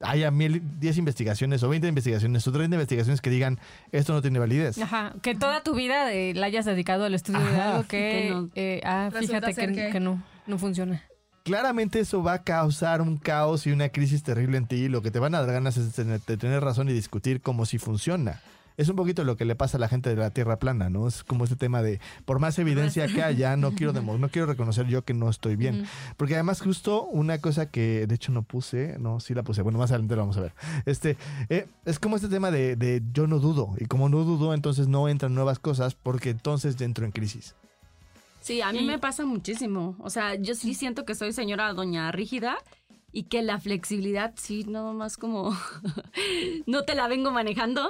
haya 0.04 0.32
mil, 0.32 0.62
10 0.80 0.98
investigaciones 0.98 1.64
o 1.64 1.70
20 1.70 1.88
investigaciones 1.88 2.48
o 2.48 2.52
30 2.52 2.76
investigaciones 2.76 3.22
que 3.22 3.30
digan, 3.30 3.60
esto 3.92 4.14
no 4.14 4.22
tiene 4.22 4.40
validez. 4.40 4.78
Ajá, 4.78 5.14
que 5.22 5.36
toda 5.36 5.62
tu 5.64 5.74
vida 5.76 6.12
eh, 6.14 6.34
la 6.34 6.48
hayas 6.48 6.66
dedicado 6.66 7.06
al 7.06 7.14
estudio 7.14 7.40
de 7.46 7.60
algo 7.62 7.84
que, 7.84 7.88
Que 7.88 8.30
no. 8.32 8.50
eh, 8.56 8.82
ah, 8.86 9.10
fíjate 9.18 9.54
que, 9.54 9.68
que- 9.74 9.90
que 9.92 10.00
no, 10.00 10.22
no 10.48 10.58
funciona. 10.58 11.04
Claramente 11.44 12.00
eso 12.00 12.22
va 12.22 12.34
a 12.34 12.44
causar 12.44 13.02
un 13.02 13.18
caos 13.18 13.66
y 13.66 13.72
una 13.72 13.90
crisis 13.90 14.22
terrible 14.22 14.58
en 14.58 14.68
ti. 14.68 14.88
Lo 14.90 15.02
que 15.02 15.10
te 15.10 15.18
van 15.18 15.34
a 15.34 15.42
dar 15.42 15.52
ganas 15.54 15.76
es 15.76 15.88
de 15.88 16.04
tener, 16.04 16.22
de 16.22 16.38
tener 16.38 16.64
razón 16.64 16.88
y 16.90 16.94
discutir 16.94 17.42
cómo 17.42 17.66
si 17.66 17.80
funciona. 17.80 18.40
Es 18.78 18.90
un 18.90 18.96
poquito 18.96 19.24
lo 19.24 19.38
que 19.38 19.46
le 19.46 19.56
pasa 19.56 19.78
a 19.78 19.80
la 19.80 19.88
gente 19.88 20.10
de 20.10 20.16
la 20.16 20.32
Tierra 20.32 20.58
plana, 20.60 20.90
¿no? 20.90 21.08
Es 21.08 21.24
como 21.24 21.44
este 21.44 21.56
tema 21.56 21.82
de, 21.82 22.00
por 22.26 22.40
más 22.40 22.58
evidencia 22.60 23.08
que 23.08 23.22
haya, 23.24 23.56
no 23.58 23.74
quiero, 23.74 23.94
demo- 23.94 24.18
no 24.18 24.30
quiero 24.30 24.48
reconocer 24.48 24.88
yo 24.88 25.04
que 25.04 25.14
no 25.14 25.30
estoy 25.30 25.56
bien. 25.56 25.86
Porque 26.18 26.34
además 26.36 26.62
justo 26.62 27.04
una 27.04 27.38
cosa 27.40 27.70
que 27.70 28.08
de 28.08 28.16
hecho 28.16 28.32
no 28.32 28.44
puse, 28.44 28.98
no, 29.00 29.20
sí 29.20 29.34
la 29.34 29.44
puse, 29.44 29.62
bueno, 29.62 29.78
más 29.80 29.92
adelante 29.92 30.16
lo 30.16 30.22
vamos 30.22 30.38
a 30.38 30.42
ver. 30.42 30.54
Este, 30.86 31.18
eh, 31.50 31.68
es 31.86 32.00
como 32.00 32.16
este 32.16 32.28
tema 32.30 32.50
de, 32.52 32.76
de 32.76 33.02
yo 33.14 33.28
no 33.28 33.40
dudo, 33.40 33.74
y 33.78 33.86
como 33.86 34.10
no 34.10 34.24
dudo, 34.24 34.54
entonces 34.54 34.88
no 34.88 35.08
entran 35.10 35.36
nuevas 35.36 35.60
cosas, 35.60 35.96
porque 35.96 36.30
entonces 36.30 36.80
entro 36.82 37.06
en 37.06 37.12
crisis. 37.12 37.56
Sí, 38.42 38.62
a 38.62 38.72
mí 38.72 38.80
Y- 38.80 38.88
me 38.88 38.98
pasa 38.98 39.24
muchísimo. 39.26 39.96
O 40.00 40.10
sea, 40.10 40.34
yo 40.36 40.56
sí 40.56 40.74
siento 40.74 41.06
que 41.06 41.14
soy 41.14 41.32
señora 41.32 41.72
doña 41.74 42.12
rígida 42.12 42.58
y 43.12 43.24
que 43.24 43.42
la 43.42 43.60
flexibilidad 43.60 44.34
sí, 44.38 44.64
nada 44.64 44.94
más 44.94 45.18
como 45.18 45.56
no 46.66 46.84
te 46.84 46.96
la 46.96 47.08
vengo 47.08 47.32
manejando. 47.32 47.90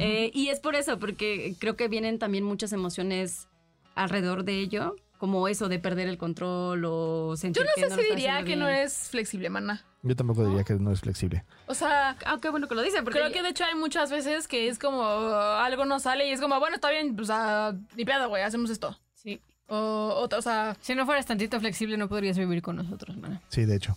Eh, 0.00 0.30
y 0.34 0.48
es 0.48 0.60
por 0.60 0.74
eso, 0.74 0.98
porque 0.98 1.54
creo 1.58 1.76
que 1.76 1.88
vienen 1.88 2.18
también 2.18 2.44
muchas 2.44 2.72
emociones 2.72 3.48
alrededor 3.94 4.44
de 4.44 4.58
ello, 4.58 4.96
como 5.18 5.46
eso 5.48 5.68
de 5.68 5.78
perder 5.78 6.08
el 6.08 6.18
control 6.18 6.84
o 6.84 7.36
sentir 7.36 7.62
Yo 7.62 7.68
no 7.68 7.72
que 7.76 7.82
sé 7.82 7.96
lo 7.96 8.02
si 8.02 8.08
diría 8.08 8.42
que 8.44 8.56
no 8.56 8.68
es 8.68 9.08
flexible, 9.10 9.50
mana. 9.50 9.84
Yo 10.02 10.16
tampoco 10.16 10.44
diría 10.44 10.64
que 10.64 10.74
no 10.74 10.90
es 10.90 11.00
flexible. 11.00 11.44
O 11.66 11.74
sea, 11.74 12.16
Ah, 12.26 12.38
qué 12.42 12.50
bueno 12.50 12.66
que 12.66 12.74
lo 12.74 12.82
dice, 12.82 13.02
porque 13.02 13.20
creo 13.20 13.30
que 13.30 13.42
de 13.42 13.50
hecho 13.50 13.64
hay 13.64 13.76
muchas 13.76 14.10
veces 14.10 14.48
que 14.48 14.68
es 14.68 14.78
como 14.78 15.04
algo 15.04 15.84
no 15.84 16.00
sale 16.00 16.26
y 16.28 16.32
es 16.32 16.40
como, 16.40 16.58
bueno, 16.58 16.74
está 16.74 16.90
bien, 16.90 17.14
pues 17.14 17.28
ah, 17.30 17.74
ni 17.96 18.04
pedo, 18.04 18.28
güey, 18.28 18.42
hacemos 18.42 18.70
esto. 18.70 18.98
Sí. 19.14 19.40
O, 19.68 19.76
o, 20.28 20.36
o 20.36 20.42
sea, 20.42 20.76
Si 20.80 20.94
no 20.94 21.06
fueras 21.06 21.24
tantito 21.26 21.60
flexible, 21.60 21.96
no 21.96 22.08
podrías 22.08 22.36
vivir 22.36 22.60
con 22.62 22.76
nosotros, 22.76 23.16
mana. 23.16 23.40
Sí, 23.48 23.64
de 23.64 23.76
hecho. 23.76 23.96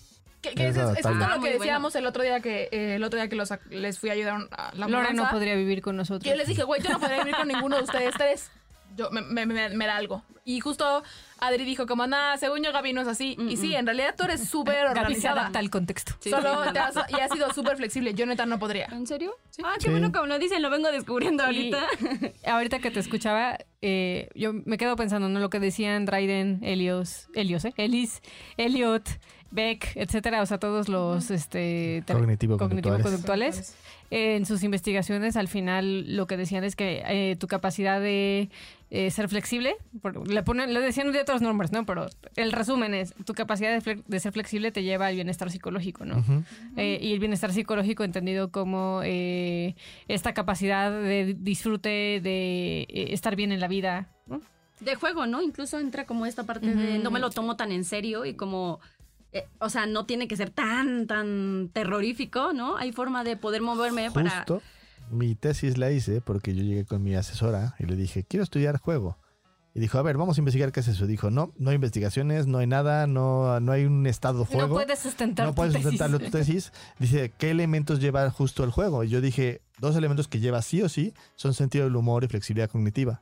Que, 0.50 0.56
que 0.56 0.68
es, 0.70 0.78
Eso, 0.78 0.92
es 0.94 1.02
tal 1.02 1.14
justo 1.14 1.20
lo 1.20 1.26
Ah, 1.26 1.34
que 1.36 1.40
bueno. 1.40 1.60
decíamos 1.60 1.96
el 1.96 2.06
otro 2.06 2.24
día 2.24 2.40
que 2.40 2.70
eh, 2.72 2.96
el 2.96 3.04
otro 3.04 3.20
día 3.20 3.28
que 3.30 3.36
los, 3.36 3.50
les 3.70 4.00
fui 4.00 4.10
a 4.10 4.14
ayudar 4.14 4.48
a 4.52 4.74
la 4.76 4.88
Lore 4.88 5.14
no 5.14 5.28
podría 5.30 5.56
vivir 5.56 5.82
con 5.82 5.96
nosotros. 5.98 6.24
que 6.24 6.30
yo 6.30 6.36
les 6.36 6.48
dije, 6.48 6.64
güey, 6.64 6.82
yo 6.82 6.90
no 6.90 7.00
podría 7.00 7.20
vivir 7.20 7.36
con 7.36 7.48
ninguno 7.48 7.78
de 7.78 7.84
ustedes 7.84 8.14
tres. 8.18 8.52
Yo, 8.98 9.12
me, 9.12 9.22
me, 9.22 9.46
me- 9.46 9.70
me 9.70 9.86
da 9.88 9.98
algo. 9.98 10.24
Y 10.46 10.62
justo 10.62 11.04
Adri 11.40 11.66
dijo 11.66 11.86
como, 11.86 12.08
nada, 12.08 12.38
según 12.38 12.64
yo 12.64 12.72
Gaby 12.72 12.94
no 12.94 13.02
es 13.02 13.08
así. 13.10 13.36
Y 13.50 13.58
sí, 13.58 13.76
en 13.76 13.86
realidad 13.86 14.16
tú 14.18 14.24
eres 14.24 14.48
súper 14.50 14.86
organizada. 14.88 15.42
adapta 15.42 15.60
al 15.60 15.70
contexto. 15.70 16.14
Sí, 16.22 16.30
Solo 16.30 16.64
sí. 16.64 16.70
te 16.72 16.80
has, 16.80 16.96
y 17.10 17.20
has 17.20 17.30
sido 17.32 17.52
súper 17.52 17.76
flexible. 17.76 18.14
Yo 18.14 18.26
neta 18.26 18.46
no 18.46 18.58
podría. 18.58 18.86
¿En 18.86 19.06
serio? 19.06 19.36
Ah, 19.66 19.74
qué 19.80 19.86
Sí. 19.86 19.90
bueno 19.90 20.14
que 20.14 20.22
me 20.22 20.28
lo 20.28 20.40
dicen, 20.40 20.62
lo 20.62 20.70
vengo 20.70 20.90
descubriendo 20.94 21.44
Y 21.44 21.46
ahorita. 21.74 21.86
ahorita 22.46 22.80
que 22.80 22.90
te 22.92 23.02
escuchaba, 23.02 23.58
eh, 23.82 24.30
yo 24.34 24.54
me 24.54 24.78
quedo 24.78 24.96
pensando, 24.96 25.28
¿no? 25.28 25.42
Lo 25.42 25.50
que 25.50 25.60
decían 25.60 26.06
Dryden, 26.06 26.60
Helios, 26.64 27.28
Helios, 27.34 27.66
¿eh? 27.66 27.74
Ellis, 27.76 28.22
Elliot, 28.56 29.10
Beck, 29.52 29.92
etcétera, 29.96 30.42
o 30.42 30.46
sea, 30.46 30.58
todos 30.58 30.90
los 30.90 31.32
este, 31.32 32.04
te- 32.06 32.14
Cognitivo-conductuales. 32.14 33.04
cognitivo-conductuales. 33.04 33.76
Eh, 34.12 34.36
en 34.36 34.46
sus 34.46 34.64
investigaciones, 34.64 35.36
al 35.36 35.48
final, 35.48 36.16
lo 36.16 36.28
que 36.28 36.38
decían 36.38 36.64
es 36.64 36.76
que 36.76 37.02
eh, 37.08 37.36
tu 37.38 37.48
capacidad 37.48 38.00
de 38.00 38.50
eh, 38.92 39.10
ser 39.12 39.30
flexible, 39.30 39.76
por- 40.02 40.28
le, 40.30 40.44
ponen, 40.44 40.74
le 40.74 40.80
decían 40.80 41.12
de 41.12 41.20
otros 41.22 41.42
nombres, 41.42 41.72
¿no? 41.72 41.86
Pero 41.86 42.08
el 42.36 42.52
resumen 42.52 42.94
es, 42.94 43.14
tu 43.26 43.34
capacidad 43.34 43.72
de, 43.74 43.82
fle- 43.82 44.04
de 44.06 44.20
ser 44.20 44.32
flexible 44.32 44.72
te 44.72 44.84
lleva 44.84 45.08
al 45.08 45.16
bienestar 45.16 45.50
psicológico, 45.50 46.06
¿no? 46.06 46.24
Eh, 46.78 47.00
y 47.02 47.14
el 47.14 47.20
bienestar 47.20 47.52
psicológico 47.52 48.04
entendido 48.04 48.52
como 48.52 49.02
eh, 49.04 49.76
esta 50.08 50.34
capacidad 50.34 50.92
de 50.92 51.36
disfrute, 51.40 52.20
de 52.22 52.82
eh, 52.90 53.08
estar 53.14 53.36
bien 53.36 53.52
en 53.52 53.60
la 53.60 53.68
vida. 53.68 54.10
¿no? 54.28 54.42
de 54.82 54.94
juego, 54.96 55.26
¿no? 55.26 55.42
Incluso 55.42 55.80
entra 55.80 56.06
como 56.06 56.26
esta 56.26 56.44
parte 56.44 56.68
de 56.76 57.00
no 57.00 57.10
me 57.10 57.22
lo 57.22 57.30
tomo 57.30 57.56
tan 57.56 57.72
en 57.72 57.86
serio 57.86 58.26
y 58.26 58.34
como, 58.34 58.82
eh, 59.36 59.48
o 59.60 59.70
sea, 59.70 59.86
no 59.86 60.06
tiene 60.06 60.28
que 60.28 60.36
ser 60.38 60.50
tan, 60.50 61.08
tan 61.08 61.70
terrorífico, 61.74 62.54
¿no? 62.54 62.78
Hay 62.78 62.92
forma 62.92 63.24
de 63.24 63.38
poder 63.38 63.62
moverme 63.62 64.10
para... 64.12 64.30
Justo 64.30 64.62
mi 65.12 65.36
tesis 65.36 65.78
la 65.78 65.92
hice 65.92 66.20
porque 66.22 66.56
yo 66.56 66.64
llegué 66.64 66.84
con 66.86 67.04
mi 67.04 67.16
asesora 67.16 67.76
y 67.78 67.86
le 67.86 67.96
dije, 67.96 68.24
quiero 68.24 68.44
estudiar 68.44 68.80
juego. 68.80 69.18
Y 69.76 69.80
dijo, 69.80 69.98
a 69.98 70.02
ver, 70.02 70.18
vamos 70.18 70.38
a 70.38 70.42
investigar 70.42 70.72
qué 70.72 70.80
es 70.80 70.88
eso. 70.88 71.06
Dijo, 71.06 71.30
no, 71.30 71.52
no 71.58 71.70
hay 71.70 71.76
investigaciones, 71.76 72.48
no 72.48 72.60
hay 72.60 72.66
nada, 72.68 73.08
no, 73.08 73.60
no 73.60 73.72
hay 73.74 73.84
un 73.86 74.08
estado 74.08 74.40
No 74.40 74.46
juego. 74.46 74.76
puedes 74.76 75.00
sustentar 75.00 75.46
no 75.46 75.52
tu 75.52 75.56
puedes 75.58 75.74
tesis. 75.74 75.84
sustentarlo 75.84 76.20
tu 76.20 76.32
tesis. 76.32 76.72
Dice, 76.98 77.34
¿qué 77.38 77.52
elementos 77.52 78.00
lleva 78.00 78.30
justo 78.32 78.64
el 78.64 78.72
juego? 78.72 79.04
Y 79.04 79.10
yo 79.10 79.20
dije, 79.20 79.62
dos 79.80 79.96
elementos 79.98 80.30
que 80.30 80.40
lleva 80.40 80.62
sí 80.62 80.82
o 80.82 80.88
sí 80.88 81.14
son 81.36 81.54
sentido 81.54 81.84
del 81.84 81.96
humor 81.98 82.24
y 82.24 82.28
flexibilidad 82.30 82.70
cognitiva. 82.70 83.22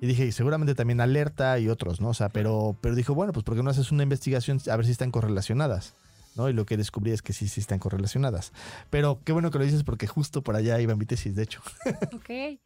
Y 0.00 0.06
dije, 0.06 0.24
y 0.26 0.32
seguramente 0.32 0.74
también 0.74 1.00
alerta 1.00 1.58
y 1.58 1.68
otros, 1.68 2.00
¿no? 2.00 2.08
O 2.08 2.14
sea, 2.14 2.30
pero, 2.30 2.76
pero 2.80 2.94
dijo, 2.94 3.14
bueno, 3.14 3.32
pues 3.32 3.44
¿por 3.44 3.54
qué 3.54 3.62
no 3.62 3.70
haces 3.70 3.92
una 3.92 4.02
investigación 4.02 4.58
a 4.70 4.76
ver 4.76 4.86
si 4.86 4.92
están 4.92 5.10
correlacionadas? 5.10 5.94
¿no? 6.36 6.48
Y 6.48 6.52
lo 6.52 6.64
que 6.64 6.76
descubrí 6.76 7.10
es 7.10 7.22
que 7.22 7.32
sí, 7.32 7.48
sí 7.48 7.60
están 7.60 7.80
correlacionadas. 7.80 8.52
Pero 8.88 9.18
qué 9.24 9.32
bueno 9.32 9.50
que 9.50 9.58
lo 9.58 9.64
dices 9.64 9.82
porque 9.82 10.06
justo 10.06 10.42
por 10.42 10.54
allá 10.56 10.80
iba 10.80 10.94
mi 10.94 11.04
tesis, 11.04 11.34
de 11.34 11.42
hecho. 11.42 11.60
Ok. 12.14 12.58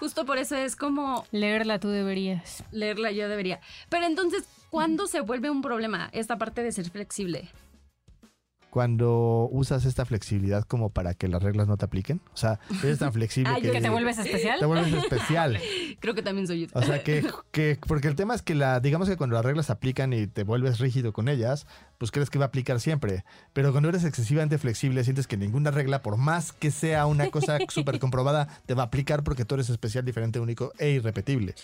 Justo 0.00 0.26
por 0.26 0.38
eso 0.38 0.56
es 0.56 0.76
como 0.76 1.24
Leerla 1.30 1.78
tú 1.78 1.88
deberías. 1.88 2.64
leerla 2.72 3.10
yo 3.12 3.28
debería. 3.28 3.60
Pero 3.88 4.06
entonces, 4.06 4.44
¿cuándo 4.70 5.06
se 5.06 5.20
vuelve 5.20 5.50
un 5.50 5.62
problema 5.62 6.10
esta 6.12 6.36
parte 6.36 6.62
de 6.62 6.72
ser 6.72 6.90
flexible? 6.90 7.48
Cuando 8.72 9.50
usas 9.52 9.84
esta 9.84 10.06
flexibilidad 10.06 10.64
como 10.64 10.88
para 10.88 11.12
que 11.12 11.28
las 11.28 11.42
reglas 11.42 11.68
no 11.68 11.76
te 11.76 11.84
apliquen. 11.84 12.22
O 12.32 12.38
sea, 12.38 12.58
eres 12.82 13.00
tan 13.00 13.12
flexible 13.12 13.52
Ah, 13.52 13.60
que, 13.60 13.66
yo 13.66 13.72
¿Que 13.74 13.82
te 13.82 13.90
vuelves 13.90 14.16
especial? 14.16 14.58
te 14.58 14.64
vuelves 14.64 14.94
especial. 14.94 15.58
Creo 16.00 16.14
que 16.14 16.22
también 16.22 16.46
soy 16.46 16.62
yo. 16.62 16.66
O 16.72 16.80
sea, 16.80 17.02
que, 17.02 17.22
que, 17.50 17.78
porque 17.86 18.08
el 18.08 18.16
tema 18.16 18.34
es 18.34 18.40
que 18.40 18.54
la, 18.54 18.80
digamos 18.80 19.10
que 19.10 19.18
cuando 19.18 19.34
las 19.36 19.44
reglas 19.44 19.66
se 19.66 19.72
aplican 19.72 20.14
y 20.14 20.26
te 20.26 20.42
vuelves 20.44 20.78
rígido 20.78 21.12
con 21.12 21.28
ellas, 21.28 21.66
pues 21.98 22.10
crees 22.10 22.30
que 22.30 22.38
va 22.38 22.46
a 22.46 22.48
aplicar 22.48 22.80
siempre. 22.80 23.26
Pero 23.52 23.72
cuando 23.72 23.90
eres 23.90 24.04
excesivamente 24.04 24.56
flexible, 24.56 25.04
sientes 25.04 25.26
que 25.26 25.36
ninguna 25.36 25.70
regla, 25.70 26.00
por 26.00 26.16
más 26.16 26.54
que 26.54 26.70
sea 26.70 27.04
una 27.04 27.28
cosa 27.28 27.58
súper 27.68 27.98
comprobada, 27.98 28.48
te 28.64 28.72
va 28.72 28.84
a 28.84 28.86
aplicar 28.86 29.22
porque 29.22 29.44
tú 29.44 29.56
eres 29.56 29.68
especial, 29.68 30.06
diferente, 30.06 30.40
único 30.40 30.72
e 30.78 30.92
irrepetible. 30.92 31.54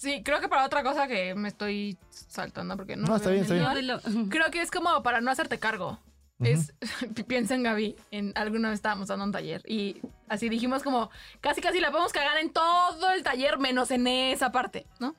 Sí, 0.00 0.22
creo 0.22 0.40
que 0.40 0.48
para 0.48 0.64
otra 0.64 0.82
cosa 0.82 1.06
que 1.06 1.34
me 1.34 1.48
estoy 1.48 1.98
saltando 2.08 2.74
porque 2.74 2.96
no. 2.96 3.06
No, 3.06 3.16
está 3.16 3.28
bien, 3.28 3.44
en 3.44 3.60
está 3.62 3.74
bien. 3.74 4.30
Creo 4.30 4.50
que 4.50 4.62
es 4.62 4.70
como 4.70 5.02
para 5.02 5.20
no 5.20 5.30
hacerte 5.30 5.58
cargo. 5.58 5.98
Es, 6.42 6.72
piensa 7.26 7.54
en 7.54 7.62
Gaby, 7.62 7.96
en 8.10 8.32
alguna 8.34 8.70
vez 8.70 8.78
estábamos 8.78 9.08
dando 9.08 9.24
un 9.24 9.32
taller 9.32 9.62
y 9.66 10.00
así 10.28 10.48
dijimos 10.48 10.82
como, 10.82 11.10
casi 11.40 11.60
casi 11.60 11.80
la 11.80 11.90
podemos 11.90 12.12
cagar 12.12 12.38
en 12.38 12.50
todo 12.50 13.10
el 13.12 13.22
taller 13.22 13.58
menos 13.58 13.90
en 13.90 14.06
esa 14.06 14.52
parte, 14.52 14.86
¿no? 14.98 15.14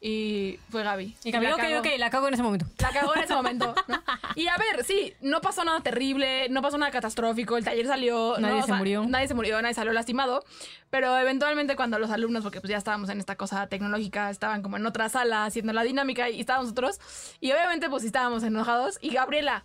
Y 0.00 0.58
fue 0.70 0.82
Gaby. 0.82 1.16
Y 1.24 1.30
Gaby, 1.30 1.46
la 1.46 1.54
ok, 1.54 1.60
cagó. 1.60 1.78
ok, 1.78 1.86
la 1.98 2.10
cago 2.10 2.28
en 2.28 2.34
ese 2.34 2.42
momento. 2.42 2.66
La 2.78 2.90
cagó 2.90 3.14
en 3.14 3.22
ese 3.22 3.34
momento, 3.42 3.74
¿no? 3.86 4.02
Y 4.34 4.48
a 4.48 4.56
ver, 4.56 4.84
sí, 4.84 5.12
no 5.20 5.40
pasó 5.40 5.62
nada 5.64 5.80
terrible, 5.80 6.48
no 6.48 6.62
pasó 6.62 6.78
nada 6.78 6.90
catastrófico, 6.90 7.56
el 7.56 7.64
taller 7.64 7.86
salió... 7.86 8.36
Nadie 8.38 8.54
¿no? 8.54 8.58
O 8.58 8.62
se 8.62 8.66
sea, 8.66 8.76
murió. 8.76 9.04
Nadie 9.06 9.28
se 9.28 9.34
murió, 9.34 9.60
nadie 9.62 9.74
salió 9.74 9.92
lastimado, 9.92 10.44
pero 10.90 11.16
eventualmente 11.18 11.76
cuando 11.76 11.98
los 11.98 12.10
alumnos, 12.10 12.42
porque 12.42 12.60
pues 12.60 12.70
ya 12.70 12.78
estábamos 12.78 13.10
en 13.10 13.20
esta 13.20 13.36
cosa 13.36 13.66
tecnológica, 13.68 14.30
estaban 14.30 14.62
como 14.62 14.76
en 14.76 14.86
otra 14.86 15.08
sala 15.08 15.44
haciendo 15.44 15.72
la 15.72 15.82
dinámica 15.82 16.30
y 16.30 16.40
estábamos 16.40 16.70
nosotros, 16.70 17.00
y 17.40 17.52
obviamente 17.52 17.88
pues 17.88 18.04
estábamos 18.04 18.42
enojados, 18.42 18.98
y 19.02 19.10
Gabriela, 19.10 19.64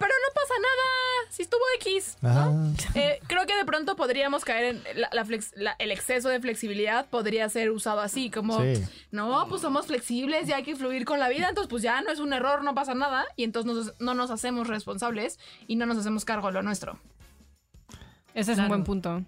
pero 0.00 0.12
no 0.26 0.34
pasa 0.34 0.54
nada, 0.58 1.30
si 1.30 1.42
estuvo 1.42 1.60
X, 1.76 2.16
eh, 2.94 3.20
creo 3.28 3.46
que 3.46 3.54
de 3.54 3.64
pronto 3.64 3.94
podríamos 3.94 4.44
caer 4.44 4.64
en 4.76 5.00
la, 5.00 5.08
la 5.12 5.24
flex- 5.24 5.52
la- 5.54 5.76
el 5.78 5.92
exceso 5.92 6.28
de 6.28 6.40
flexibilidad 6.40 7.06
podría 7.06 7.48
ser 7.48 7.70
usado 7.70 8.00
así, 8.00 8.30
como 8.30 8.60
Sí. 8.60 8.82
no, 9.12 9.46
pues 9.48 9.62
somos 9.62 9.86
flexibles 9.86 10.48
y 10.48 10.52
hay 10.52 10.62
que 10.64 10.74
fluir 10.74 11.04
con 11.04 11.18
la 11.20 11.28
vida, 11.28 11.48
entonces 11.48 11.68
pues 11.70 11.82
ya 11.82 12.00
no 12.00 12.10
es 12.10 12.18
un 12.18 12.32
error, 12.32 12.64
no 12.64 12.74
pasa 12.74 12.94
nada 12.94 13.26
y 13.36 13.44
entonces 13.44 13.72
nos- 13.72 14.00
no 14.00 14.14
nos 14.14 14.30
hacemos 14.30 14.66
responsables 14.66 15.38
y 15.68 15.76
no 15.76 15.86
nos 15.86 15.98
hacemos 15.98 16.24
cargo 16.24 16.48
de 16.48 16.54
lo 16.54 16.62
nuestro. 16.62 16.98
Ese 18.34 18.52
es 18.52 18.58
Claro. 18.58 18.62
un 18.62 18.68
buen 18.68 18.84
punto. 18.84 19.22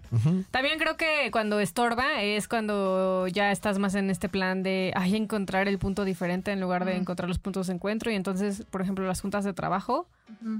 También 0.51 0.79
creo 0.79 0.95
que 0.95 1.29
cuando 1.31 1.59
estorba 1.59 2.21
es 2.21 2.47
cuando 2.47 3.27
ya 3.27 3.51
estás 3.51 3.77
más 3.77 3.95
en 3.95 4.09
este 4.09 4.29
plan 4.29 4.63
de 4.63 4.93
ay, 4.95 5.15
encontrar 5.17 5.67
el 5.67 5.77
punto 5.77 6.05
diferente 6.05 6.51
en 6.51 6.61
lugar 6.61 6.85
de 6.85 6.95
encontrar 6.95 7.27
los 7.27 7.37
puntos 7.39 7.67
de 7.67 7.73
encuentro. 7.73 8.11
Y 8.11 8.15
entonces, 8.15 8.63
por 8.71 8.81
ejemplo, 8.81 9.05
las 9.05 9.19
juntas 9.21 9.43
de 9.43 9.53
trabajo, 9.53 10.07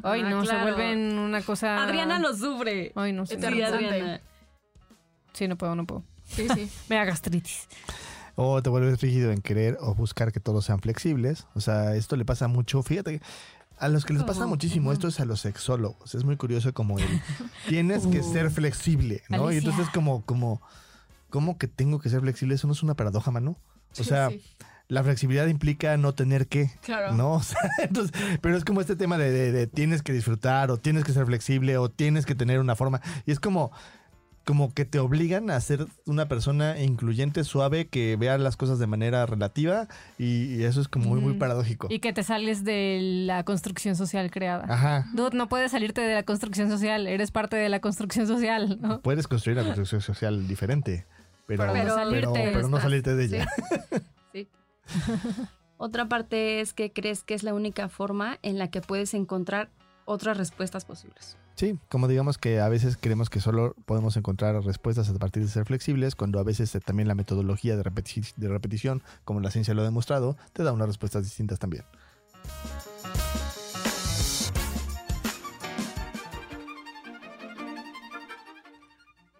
ay, 0.03 0.21
Ah, 0.25 0.29
no, 0.29 0.41
claro. 0.41 0.45
se 0.45 0.61
vuelven 0.63 1.17
una 1.19 1.41
cosa. 1.41 1.81
Adriana 1.83 2.19
lo 2.19 2.35
sufre. 2.35 2.91
Ay, 2.95 3.13
no 3.13 3.25
sé. 3.25 3.39
Sí. 3.39 3.45
Adriana. 3.45 4.19
Sí, 5.33 5.47
no 5.47 5.57
puedo, 5.57 5.75
no 5.75 5.85
puedo. 5.85 6.03
Sí, 6.25 6.47
sí. 6.53 6.69
Me 6.89 6.97
da 6.97 7.05
gastritis. 7.05 7.67
O 8.35 8.61
te 8.63 8.69
vuelves 8.69 8.99
rígido 8.99 9.31
en 9.31 9.41
querer 9.41 9.77
o 9.79 9.93
buscar 9.93 10.31
que 10.31 10.39
todos 10.39 10.65
sean 10.65 10.79
flexibles. 10.79 11.45
O 11.53 11.61
sea, 11.61 11.95
esto 11.95 12.15
le 12.15 12.25
pasa 12.25 12.47
mucho. 12.47 12.81
Fíjate, 12.81 13.21
a 13.79 13.87
los 13.89 14.05
que 14.05 14.13
les 14.13 14.23
pasa 14.23 14.45
muchísimo 14.47 14.91
esto 14.93 15.07
es 15.07 15.19
a 15.19 15.25
los 15.25 15.41
sexólogos. 15.41 16.15
Es 16.15 16.23
muy 16.23 16.37
curioso 16.37 16.73
como 16.73 16.99
el 16.99 17.05
tienes 17.67 18.07
que 18.07 18.23
ser 18.23 18.49
flexible, 18.51 19.23
¿no? 19.29 19.51
Y 19.51 19.57
entonces 19.57 19.87
como, 19.93 20.23
como, 20.25 20.61
¿cómo 21.29 21.57
que 21.57 21.67
tengo 21.67 21.99
que 21.99 22.09
ser 22.09 22.21
flexible? 22.21 22.55
Eso 22.55 22.67
no 22.67 22.73
es 22.73 22.83
una 22.83 22.93
paradoja, 22.95 23.31
mano. 23.31 23.57
O 23.99 24.03
sea, 24.03 24.29
Sí, 24.29 24.41
la 24.89 25.03
flexibilidad 25.03 25.47
implica 25.47 25.97
no 25.97 26.13
tener 26.13 26.47
que. 26.47 26.71
Claro. 26.81 27.13
¿No? 27.13 27.33
O 27.35 27.43
sea, 27.43 27.59
entonces, 27.79 28.13
pero 28.41 28.55
es 28.57 28.63
como 28.65 28.81
este 28.81 28.95
tema 28.95 29.17
de, 29.17 29.31
de- 29.31 29.51
de 29.51 29.67
tienes 29.67 30.01
que 30.03 30.13
disfrutar 30.13 30.71
o 30.71 30.77
tienes 30.77 31.03
que 31.03 31.13
ser 31.13 31.25
flexible 31.25 31.77
o 31.77 31.89
tienes 31.89 32.25
que 32.25 32.35
tener 32.35 32.59
una 32.59 32.75
forma. 32.75 33.01
Y 33.25 33.31
es 33.31 33.39
como, 33.39 33.71
como 34.45 34.73
que 34.73 34.85
te 34.85 34.99
obligan 34.99 35.49
a 35.49 35.59
ser 35.61 35.85
una 36.05 36.27
persona 36.27 36.79
incluyente, 36.81 37.43
suave, 37.43 37.87
que 37.87 38.15
vea 38.17 38.37
las 38.37 38.57
cosas 38.57 38.79
de 38.79 38.87
manera 38.87 39.25
relativa 39.25 39.87
y, 40.17 40.55
y 40.55 40.63
eso 40.63 40.81
es 40.81 40.87
como 40.87 41.05
muy, 41.05 41.21
muy 41.21 41.31
Ujú. 41.31 41.39
paradójico. 41.39 41.87
Y 41.89 41.99
que 41.99 42.13
te 42.13 42.23
sales 42.23 42.63
de 42.63 42.99
la 43.25 43.43
construcción 43.43 43.95
social 43.95 44.31
creada. 44.31 44.65
Ajá. 44.67 45.05
Dude, 45.13 45.37
no 45.37 45.47
puedes 45.47 45.71
salirte 45.71 46.01
de 46.01 46.13
la 46.13 46.23
construcción 46.23 46.69
social, 46.69 47.07
eres 47.07 47.31
parte 47.31 47.55
de 47.55 47.69
la 47.69 47.79
construcción 47.79 48.27
social, 48.27 48.79
¿no? 48.81 49.01
Puedes 49.01 49.27
construir 49.27 49.57
una 49.57 49.65
construcción 49.65 50.01
social 50.01 50.47
diferente, 50.47 51.05
pero, 51.47 51.63
Pero 51.63 51.73
pero, 51.73 51.85
no 51.85 51.95
salirte 51.95 52.51
pero 52.53 52.69
no 52.69 52.81
salirte 52.81 53.15
de 53.15 53.25
ella. 53.25 53.47
Sí. 54.31 54.47
Otra 55.77 56.07
parte 56.07 56.61
es 56.61 56.73
que 56.73 56.91
crees 56.91 57.23
que 57.23 57.33
es 57.33 57.43
la 57.43 57.53
única 57.53 57.89
forma 57.89 58.39
en 58.41 58.57
la 58.57 58.69
que 58.69 58.81
puedes 58.81 59.13
encontrar 59.13 59.69
otras 60.05 60.37
respuestas 60.37 60.85
posibles. 60.85 61.37
Sí, 61.55 61.77
como 61.89 62.07
digamos 62.07 62.37
que 62.37 62.59
a 62.59 62.67
veces 62.69 62.97
creemos 62.99 63.29
que 63.29 63.39
solo 63.39 63.75
podemos 63.85 64.17
encontrar 64.17 64.55
respuestas 64.63 65.09
a 65.09 65.13
partir 65.13 65.43
de 65.43 65.49
ser 65.49 65.65
flexibles, 65.65 66.15
cuando 66.15 66.39
a 66.39 66.43
veces 66.43 66.73
eh, 66.75 66.79
también 66.79 67.07
la 67.07 67.15
metodología 67.15 67.77
de, 67.77 67.83
repeti- 67.83 68.33
de 68.35 68.47
repetición, 68.49 69.03
como 69.23 69.39
la 69.39 69.51
ciencia 69.51 69.73
lo 69.73 69.81
ha 69.81 69.85
demostrado, 69.85 70.35
te 70.53 70.63
da 70.63 70.71
unas 70.73 70.87
respuestas 70.87 71.23
distintas 71.23 71.59
también. 71.59 71.83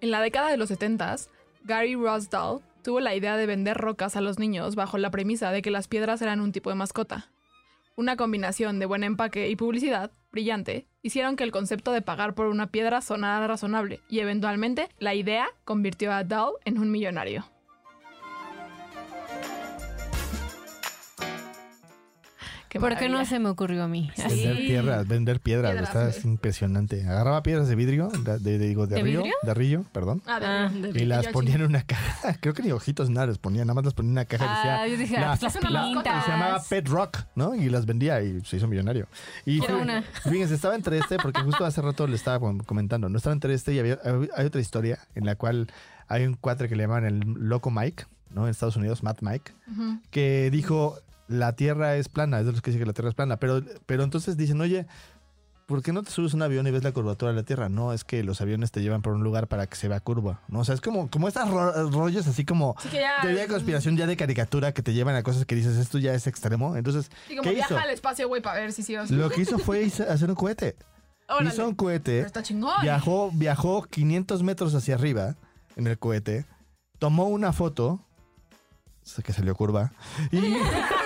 En 0.01 0.11
la 0.11 0.21
década 0.21 0.49
de 0.49 0.57
los 0.57 0.69
70, 0.69 1.15
Gary 1.63 1.95
Rosdahl 1.95 2.59
tuvo 2.83 2.99
la 2.99 3.15
idea 3.15 3.37
de 3.37 3.45
vender 3.45 3.77
rocas 3.77 4.15
a 4.15 4.21
los 4.21 4.37
niños 4.37 4.75
bajo 4.75 4.97
la 4.97 5.11
premisa 5.11 5.51
de 5.51 5.61
que 5.61 5.71
las 5.71 5.87
piedras 5.87 6.21
eran 6.21 6.41
un 6.41 6.51
tipo 6.51 6.69
de 6.69 6.75
mascota. 6.75 7.29
Una 7.95 8.17
combinación 8.17 8.79
de 8.79 8.87
buen 8.87 9.03
empaque 9.03 9.49
y 9.49 9.55
publicidad 9.55 10.11
brillante 10.31 10.87
hicieron 11.03 11.35
que 11.35 11.43
el 11.43 11.51
concepto 11.51 11.91
de 11.91 12.01
pagar 12.01 12.33
por 12.33 12.47
una 12.47 12.71
piedra 12.71 13.01
sonara 13.01 13.45
razonable 13.45 14.01
y 14.09 14.19
eventualmente 14.19 14.89
la 14.97 15.13
idea 15.13 15.47
convirtió 15.63 16.11
a 16.11 16.23
Dahl 16.23 16.53
en 16.65 16.79
un 16.79 16.89
millonario. 16.89 17.52
Qué 22.73 22.79
¿Por 22.79 22.97
qué 22.97 23.07
no 23.07 23.23
se 23.23 23.37
me 23.37 23.49
ocurrió 23.49 23.83
a 23.83 23.87
mí? 23.87 24.09
Vender 24.17 24.57
piedras, 24.57 25.07
vender 25.07 25.39
piedras, 25.39 25.71
Piedras, 25.73 25.89
está 25.89 26.09
es 26.09 26.25
impresionante. 26.25 27.07
Agarraba 27.07 27.43
piedras 27.43 27.67
de 27.67 27.75
vidrio, 27.75 28.07
de, 28.09 28.39
de- 28.39 28.57
digo, 28.57 28.87
de, 28.87 28.95
¿De 28.95 29.03
río, 29.03 29.19
vidrio? 29.21 29.35
de 29.43 29.53
río, 29.53 29.85
perdón. 29.91 30.23
Ah, 30.25 30.39
de- 30.39 30.45
Ah, 30.47 30.69
de- 30.91 30.99
Y 31.01 31.05
las 31.05 31.27
ponía 31.27 31.53
en 31.53 31.61
una 31.61 31.83
caja. 31.83 32.35
Creo 32.41 32.55
que 32.55 32.63
ni 32.63 32.71
ojitos 32.71 33.11
nada 33.11 33.27
les 33.27 33.37
ponía, 33.37 33.63
nada 33.63 33.75
más 33.75 33.85
las 33.85 33.93
ponía 33.93 34.09
en 34.09 34.13
una 34.13 34.25
caja. 34.25 34.45
y 34.45 34.49
decía, 34.49 34.81
Ah, 34.81 34.87
yo 34.87 34.97
dije, 34.97 35.13
la- 35.19 35.33
ah, 35.33 35.37
las 35.39 35.57
pintas. 35.57 36.25
se 36.25 36.31
llamaba 36.31 36.61
Pet 36.67 36.87
Rock, 36.89 37.19
¿no? 37.35 37.53
Y 37.53 37.69
las 37.69 37.85
vendía 37.85 38.19
y 38.23 38.41
se 38.41 38.57
hizo 38.57 38.67
millonario. 38.67 39.07
Y 39.45 39.59
Quiero 39.59 39.77
fí- 39.77 39.81
una. 39.83 40.01
fíjense, 40.01 40.55
estaba 40.55 40.73
entre 40.75 40.97
este, 40.97 41.17
porque 41.17 41.41
justo 41.41 41.65
hace 41.65 41.79
rato 41.79 42.07
le 42.07 42.15
estaba 42.15 42.39
com- 42.39 42.57
comentando, 42.59 43.07
no 43.07 43.17
estaba 43.17 43.33
entre 43.33 43.53
este 43.53 43.73
y 43.73 43.79
había, 43.79 43.99
hay 44.35 44.45
otra 44.47 44.59
historia 44.59 44.97
en 45.13 45.27
la 45.27 45.35
cual 45.35 45.67
hay 46.07 46.25
un 46.25 46.33
cuatre 46.33 46.67
que 46.69 46.75
le 46.75 46.83
llaman 46.85 47.05
el 47.05 47.19
Loco 47.19 47.69
Mike, 47.69 48.05
¿no? 48.31 48.45
En 48.45 48.49
Estados 48.49 48.77
Unidos, 48.77 49.03
Matt 49.03 49.19
Mike, 49.21 49.51
que 50.09 50.49
dijo, 50.51 50.97
la 51.27 51.53
Tierra 51.55 51.95
es 51.95 52.09
plana, 52.09 52.39
es 52.39 52.45
de 52.45 52.51
los 52.51 52.61
que 52.61 52.71
dice 52.71 52.79
que 52.79 52.85
la 52.85 52.93
Tierra 52.93 53.09
es 53.09 53.15
plana, 53.15 53.37
pero, 53.37 53.61
pero 53.85 54.03
entonces 54.03 54.35
dicen, 54.37 54.59
oye, 54.61 54.85
¿por 55.65 55.81
qué 55.81 55.93
no 55.93 56.03
te 56.03 56.11
subes 56.11 56.33
a 56.33 56.35
un 56.35 56.41
avión 56.43 56.67
y 56.67 56.71
ves 56.71 56.83
la 56.83 56.91
curvatura 56.91 57.31
de 57.31 57.37
la 57.37 57.43
Tierra? 57.43 57.69
No, 57.69 57.93
es 57.93 58.03
que 58.03 58.23
los 58.23 58.41
aviones 58.41 58.71
te 58.71 58.81
llevan 58.81 59.01
por 59.01 59.13
un 59.13 59.23
lugar 59.23 59.47
para 59.47 59.65
que 59.67 59.75
se 59.77 59.87
vea 59.87 59.99
curva, 60.01 60.41
¿no? 60.49 60.59
O 60.59 60.65
sea, 60.65 60.75
es 60.75 60.81
como, 60.81 61.09
como 61.09 61.27
estos 61.29 61.49
ro- 61.49 61.89
rollos 61.89 62.27
así 62.27 62.43
como... 62.45 62.75
Que 62.91 62.99
ya. 62.99 63.21
Teoría 63.21 63.43
de 63.43 63.47
conspiración 63.47 63.95
ya 63.97 64.05
de 64.05 64.17
caricatura 64.17 64.73
que 64.73 64.83
te 64.83 64.93
llevan 64.93 65.15
a 65.15 65.23
cosas 65.23 65.45
que 65.45 65.55
dices, 65.55 65.77
esto 65.77 65.97
ya 65.97 66.13
es 66.13 66.27
extremo. 66.27 66.75
Entonces, 66.75 67.09
Sí, 67.27 67.35
como 67.37 67.49
¿qué 67.49 67.55
viaja 67.55 67.73
hizo? 67.75 67.79
al 67.83 67.89
espacio, 67.89 68.27
güey, 68.27 68.41
para 68.41 68.59
ver 68.59 68.73
si 68.73 68.83
sí 68.83 68.95
o 68.97 69.07
sí. 69.07 69.15
Lo 69.15 69.29
que 69.29 69.41
hizo 69.41 69.57
fue 69.57 69.85
hacer 70.09 70.29
un 70.29 70.35
cohete. 70.35 70.75
Órale. 71.29 71.49
Hizo 71.51 71.61
un 71.63 71.75
Pero 71.75 71.77
cohete, 71.77 72.19
está 72.19 72.43
chingón. 72.43 72.73
viajó, 72.81 73.31
viajó 73.33 73.83
500 73.83 74.43
metros 74.43 74.75
hacia 74.75 74.95
arriba 74.95 75.37
en 75.77 75.87
el 75.87 75.97
cohete, 75.97 76.45
tomó 76.99 77.27
una 77.29 77.53
foto, 77.53 78.01
que 79.23 79.31
salió 79.33 79.55
curva, 79.55 79.93
y 80.31 80.39
Sí, 80.41 80.57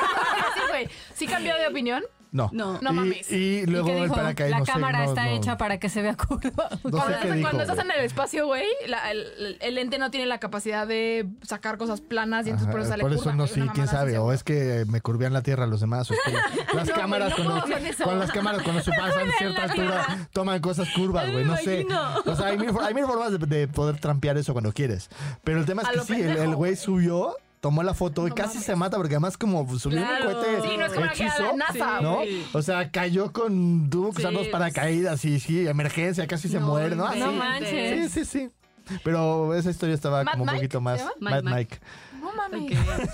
güey. 0.85 0.89
¿Sí 1.13 1.27
cambió 1.27 1.55
de 1.57 1.67
opinión? 1.67 2.03
no. 2.29 2.49
No. 2.53 2.77
No 2.81 2.91
y, 2.91 2.93
mames. 2.93 3.31
y 3.31 3.65
luego 3.65 3.87
¿Y 3.87 3.91
qué 3.93 4.03
el 4.03 4.09
paracaídas. 4.09 4.51
La 4.51 4.59
no 4.59 4.65
sé, 4.65 4.71
cámara 4.73 4.99
no- 4.99 5.05
está 5.05 5.23
no- 5.23 5.29
hecha 5.31 5.57
para 5.57 5.79
que 5.79 5.89
se 5.89 6.01
vea 6.01 6.15
curva. 6.15 6.69
Cuando, 6.81 6.99
estás- 6.99 7.23
dijo, 7.23 7.41
cuando 7.41 7.63
estás 7.63 7.79
en 7.79 7.89
el 7.91 8.01
espacio, 8.01 8.45
güey, 8.45 8.65
el, 9.11 9.57
el 9.59 9.75
lente 9.75 9.97
no 9.97 10.11
tiene 10.11 10.25
la 10.27 10.37
capacidad 10.37 10.85
de 10.85 11.25
sacar 11.41 11.77
cosas 11.77 12.01
planas 12.01 12.45
y 12.45 12.49
entonces 12.51 12.69
por 12.69 12.81
eso 12.81 12.89
Ajá, 12.89 12.93
sale 12.93 13.03
por 13.03 13.13
eso 13.13 13.21
curva, 13.23 13.35
no 13.35 13.63
una 13.63 13.71
quién 13.73 13.87
sabe, 13.87 14.17
o 14.19 14.33
es 14.33 14.43
que 14.43 14.83
me 14.89 14.99
curvían 15.01 15.31
la 15.33 15.41
tierra 15.41 15.65
los 15.67 15.79
demás, 15.79 16.11
o 16.11 16.13
es 16.13 16.19
que 16.25 16.31
las 16.75 16.87
No, 16.89 16.93
cámaras 16.95 17.33
cuando, 17.33 17.63
con 18.03 18.19
las 18.19 18.31
cámaras 18.31 18.61
cuando 18.61 18.81
se 18.83 18.91
pasan 18.99 19.31
cierta 19.37 19.63
altura 19.63 20.27
toman 20.33 20.59
cosas 20.59 20.89
curvas, 20.93 21.31
güey, 21.31 21.45
no 21.45 21.55
sé. 21.57 21.87
O 22.25 22.35
sea, 22.35 22.47
hay 22.47 22.57
mil, 22.57 22.69
hay 22.81 22.93
mil 22.93 23.05
formas 23.05 23.31
de, 23.31 23.37
de 23.39 23.67
poder 23.69 23.99
trampear 23.99 24.37
eso 24.37 24.51
cuando 24.53 24.73
quieres. 24.73 25.09
Pero 25.45 25.59
el 25.59 25.65
tema 25.65 25.81
es 25.83 25.87
A 25.87 25.91
que 25.93 25.99
sí, 26.01 26.21
el- 26.21 26.55
güey. 26.55 26.75
subió, 26.75 27.35
tomó 27.61 27.83
la 27.83 27.93
foto 27.93 28.27
y 28.27 28.31
casi 28.31 28.55
mames. 28.55 28.63
se 28.65 28.75
mata 28.75 28.97
porque 28.97 29.15
además 29.15 29.37
como 29.37 29.67
subió 29.79 29.97
Claro. 29.99 30.27
un 30.29 30.33
cohete 30.35 30.61
Sí, 30.69 30.77
no 30.77 30.85
es 30.85 30.93
como 30.93 31.05
hechizo, 31.07 31.43
la 31.43 31.53
NASA, 31.55 32.01
¿no? 32.01 32.15
güey. 32.17 32.43
O 32.53 32.61
sea, 32.61 32.91
cayó 32.91 33.33
con, 33.33 33.89
tuvo 33.89 34.11
que 34.13 34.19
usar 34.19 34.31
Sí, 34.31 34.37
dos 34.37 34.47
paracaídas 34.47 35.25
y 35.25 35.39
sí, 35.39 35.67
emergencia, 35.67 36.27
casi 36.27 36.49
se 36.49 36.59
No 36.59 36.67
muere, 36.67 36.95
¿no? 36.95 37.05
Así. 37.07 37.19
No 37.19 37.31
Sí. 37.31 37.37
manches. 37.37 38.11
Sí, 38.13 38.25
sí, 38.25 38.39
sí. 38.85 38.97
Pero 39.03 39.53
esa 39.53 39.69
historia 39.69 39.95
estaba 39.95 40.23
¿Mad 40.23 40.31
como 40.33 40.43
un 40.43 40.47
Mike 40.47 40.57
poquito 40.59 40.81
más... 40.81 41.03
Mad 41.19 41.43
Mad 41.43 41.55
Mike. 41.55 41.79
No 42.21 42.31
mames. 42.33 42.61
Ok. 42.61 42.69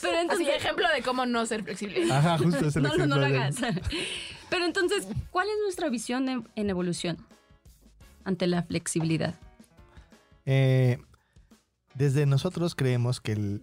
Pero 0.00 0.12
Así, 0.12 0.20
entonces, 0.20 0.48
ejemplo 0.56 0.86
de 0.94 1.02
cómo 1.02 1.26
no 1.26 1.44
ser 1.46 1.64
flexible. 1.64 2.04
Ajá, 2.12 2.38
justo 2.38 2.66
es 2.68 2.76
el 2.76 2.82
no, 2.84 2.96
no, 2.96 3.06
no 3.06 3.16
lo 3.16 3.26
ejemplo 3.26 3.60
de- 3.66 3.66
hagas. 3.68 3.82
Pero 4.50 4.64
entonces, 4.64 5.08
¿cuál 5.30 5.48
es 5.48 5.54
nuestra 5.64 5.88
visión 5.88 6.28
en, 6.28 6.48
en 6.54 6.70
evolución 6.70 7.16
ante 8.24 8.46
la 8.46 8.62
flexibilidad? 8.62 9.34
Eh, 10.44 10.98
desde 11.94 12.26
nosotros 12.26 12.74
creemos 12.76 13.20
que 13.20 13.32
el- 13.32 13.62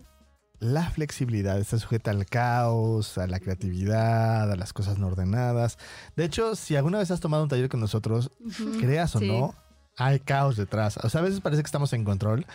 la 0.60 0.90
flexibilidad 0.90 1.60
está 1.60 1.78
sujeta 1.78 2.12
al 2.12 2.26
caos, 2.26 3.18
a 3.18 3.28
la 3.28 3.40
creatividad, 3.40 4.50
a 4.52 4.56
las 4.56 4.72
cosas 4.74 4.98
no 4.98 5.08
ordenadas. 5.08 5.78
De 6.16 6.24
hecho, 6.26 6.56
si 6.56 6.76
alguna 6.76 7.00
vez 7.00 7.12
has 7.12 7.20
tomado 7.20 7.44
un 7.44 7.50
taller 7.50 7.70
con 7.70 7.80
nosotros, 7.80 8.32
creas 8.80 9.16
o 9.16 9.20
Sí. 9.20 9.28
no, 9.28 9.54
hay 9.98 10.20
caos 10.20 10.56
detrás. 10.56 10.98
O 11.04 11.10
sea, 11.10 11.22
a 11.22 11.24
veces 11.24 11.42
parece 11.42 11.62
que 11.62 11.68
estamos 11.68 11.92
en 11.94 12.04
control, 12.06 12.46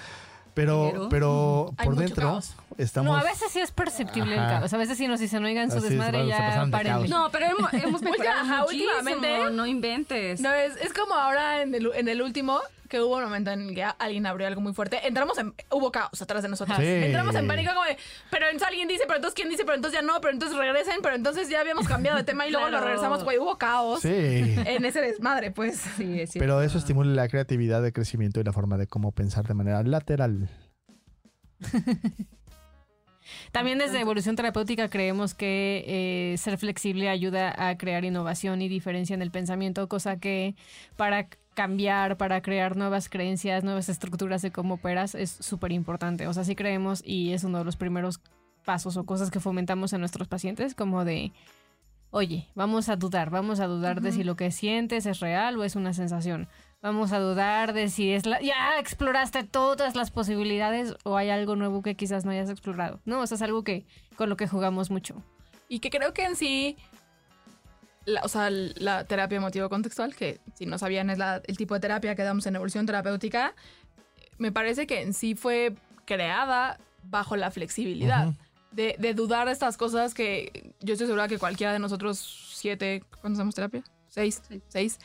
pero, 0.55 0.89
Pero- 0.93 1.09
pero 1.09 1.75
Hay 1.77 1.87
por 1.87 1.97
dentro 1.97 2.29
caos. 2.31 2.55
estamos... 2.79 3.13
No, 3.13 3.17
a 3.19 3.23
veces 3.23 3.53
sí 3.53 3.61
es 3.61 3.71
perceptible 3.71 4.33
el 4.35 4.41
caos. 4.41 4.73
A 4.73 4.77
veces 4.77 4.97
sí 4.99 5.07
nos 5.07 5.21
dicen, 5.21 5.45
oigan, 5.45 5.71
su 5.71 5.77
es, 5.77 5.85
desmadre 5.85 6.27
ya 6.27 6.65
de 6.65 6.83
caos. 6.83 7.09
No, 7.09 7.29
pero 7.31 7.47
hemos, 7.47 7.73
hemos 7.75 8.03
mejorado 8.03 8.41
ajá, 8.41 8.63
muchísimo, 8.63 8.91
últimamente- 8.99 9.51
no 9.55 9.67
inventes. 9.67 10.41
No, 10.41 10.53
es, 10.53 10.75
es 10.79 10.93
como 10.93 11.15
ahora 11.15 11.63
en 11.63 11.75
el, 11.75 11.91
en 11.95 12.09
el 12.09 12.23
último, 12.23 12.59
que 12.88 13.01
hubo 13.01 13.16
un 13.16 13.24
momento 13.24 13.51
en 13.51 13.74
que 13.74 13.85
alguien 13.85 14.27
abrió 14.27 14.46
algo 14.46 14.61
muy 14.61 14.72
fuerte. 14.72 15.07
Entramos 15.07 15.37
en... 15.38 15.55
Hubo 15.70 15.92
caos 15.92 16.20
atrás 16.22 16.42
de 16.42 16.48
nosotros. 16.48 16.77
Sí. 16.79 16.85
Entramos 16.87 17.35
en 17.35 17.46
pánico 17.46 17.72
como 17.74 17.85
de... 17.85 17.96
Pero 18.31 18.46
entonces 18.46 18.68
alguien 18.68 18.88
dice, 18.88 19.05
pero 19.07 19.16
entonces 19.16 19.35
quién 19.35 19.48
dice, 19.48 19.64
pero 19.64 19.77
entonces 19.77 20.01
ya 20.01 20.07
no, 20.07 20.20
pero 20.20 20.33
entonces 20.33 20.57
regresen, 20.59 20.96
pero 21.03 21.14
entonces 21.14 21.48
ya 21.48 21.61
habíamos 21.61 21.87
cambiado 21.87 22.16
de 22.18 22.24
tema 22.24 22.46
y 22.46 22.51
luego 22.51 22.66
Claro. 22.66 22.81
lo 22.81 22.87
regresamos, 22.87 23.22
güey. 23.24 23.38
Hubo 23.38 23.57
caos 23.59 24.01
Sí. 24.01 24.09
en 24.11 24.85
ese 24.85 25.01
desmadre, 25.01 25.51
pues. 25.51 25.77
Sí, 25.96 26.20
es. 26.20 26.31
Pero 26.33 26.62
eso 26.62 26.79
estimula 26.79 27.12
la 27.14 27.29
creatividad, 27.29 27.85
el 27.85 27.92
crecimiento 27.92 28.40
y 28.40 28.44
la 28.44 28.53
forma 28.53 28.77
de 28.79 28.87
cómo 28.87 29.12
pensar 29.12 29.46
de 29.46 29.55
manera 29.55 29.83
lateral. 29.83 30.48
También 33.53 33.79
desde 33.79 34.01
evolución 34.01 34.37
terapéutica 34.37 34.88
creemos 34.88 35.35
que 35.35 35.85
eh, 35.87 36.38
ser 36.38 36.57
flexible 36.57 37.09
ayuda 37.11 37.55
a 37.68 37.77
crear 37.77 38.05
innovación 38.05 38.62
y 38.62 38.68
diferencia 38.68 39.12
en 39.14 39.20
el 39.22 39.31
pensamiento, 39.31 39.87
cosa 39.88 40.18
que 40.18 40.55
para 40.96 41.29
cambiar, 41.59 42.16
para 42.16 42.40
crear 42.40 42.77
nuevas 42.77 43.09
creencias, 43.09 43.64
nuevas 43.64 43.88
estructuras 43.88 44.42
de 44.42 44.53
cómo 44.53 44.75
operas 44.75 45.16
es 45.16 45.29
súper 45.29 45.73
importante. 45.73 46.29
O 46.29 46.33
sea, 46.33 46.44
sí 46.44 46.55
creemos 46.55 47.03
y 47.05 47.33
es 47.33 47.42
uno 47.42 47.59
de 47.59 47.64
los 47.64 47.75
primeros 47.75 48.21
pasos 48.64 48.97
o 48.97 49.05
cosas 49.05 49.33
que 49.33 49.40
fomentamos 49.40 49.92
en 49.92 49.99
nuestros 49.99 50.29
pacientes, 50.29 50.77
como 50.77 51.05
de, 51.05 51.33
oye, 52.11 52.47
vamos 52.55 52.88
a 52.88 52.94
dudar, 52.94 53.31
vamos 53.31 53.59
a 53.59 53.66
dudar 53.66 54.03
de 54.03 54.12
si 54.12 54.23
lo 54.23 54.37
que 54.37 54.53
sientes 54.53 55.05
es 55.05 55.18
real 55.18 55.59
o 55.59 55.64
es 55.64 55.75
una 55.75 55.92
sensación. 55.94 56.47
Vamos 56.81 57.11
a 57.11 57.18
dudar 57.18 57.73
de 57.73 57.88
si 57.88 58.12
es 58.12 58.25
la... 58.25 58.40
Ya 58.40 58.79
exploraste 58.79 59.42
todas 59.42 59.97
las 59.97 60.12
posibilidades 60.12 60.94
o 61.03 61.16
hay 61.16 61.29
algo 61.29 61.57
nuevo 61.57 61.83
que 61.83 61.97
quizás 61.97 62.25
no 62.25 62.31
hayas 62.31 62.51
explorado. 62.51 63.01
No, 63.05 63.25
eso 63.25 63.35
es 63.35 63.42
algo 63.42 63.64
que 63.64 63.85
con 64.14 64.29
lo 64.29 64.37
que 64.37 64.47
jugamos 64.47 64.92
mucho. 64.92 65.25
Y 65.68 65.81
que 65.81 65.90
creo 65.90 66.14
que 66.14 66.25
en 66.25 66.37
sí, 66.37 66.77
la- 68.09 68.23
o 68.23 68.29
sea, 68.29 68.49
la 68.51 69.05
terapia 69.05 69.37
emotivo-contextual, 69.37 70.14
que 70.16 70.40
si 70.55 70.66
no 70.66 70.79
sabían 70.79 71.11
es 71.11 71.18
la- 71.18 71.42
el 71.47 71.57
tipo 71.57 71.75
de 71.75 71.81
terapia 71.81 72.14
que 72.14 72.23
damos 72.23 72.47
en 72.47 72.57
evolución 72.57 72.87
terapéutica, 72.87 73.55
me 74.38 74.51
parece 74.53 74.87
que 74.87 75.03
en 75.03 75.12
sí 75.14 75.35
fue 75.35 75.75
creada 76.05 76.79
bajo 77.03 77.37
la 77.37 77.51
flexibilidad. 77.51 78.33
De, 78.71 78.97
de 78.99 79.14
dudar 79.14 79.47
de 79.47 79.53
estas 79.53 79.77
cosas 79.77 80.12
que 80.14 80.73
yo 80.81 80.92
estoy 80.92 81.07
segura 81.07 81.27
que 81.27 81.38
cualquiera 81.38 81.73
de 81.73 81.79
nosotros 81.79 82.18
siete, 82.55 83.03
¿cuántos 83.21 83.38
hacemos 83.38 83.55
terapia? 83.55 83.83
Seis, 84.09 84.42
Sí. 84.49 84.61
seis. 84.68 84.99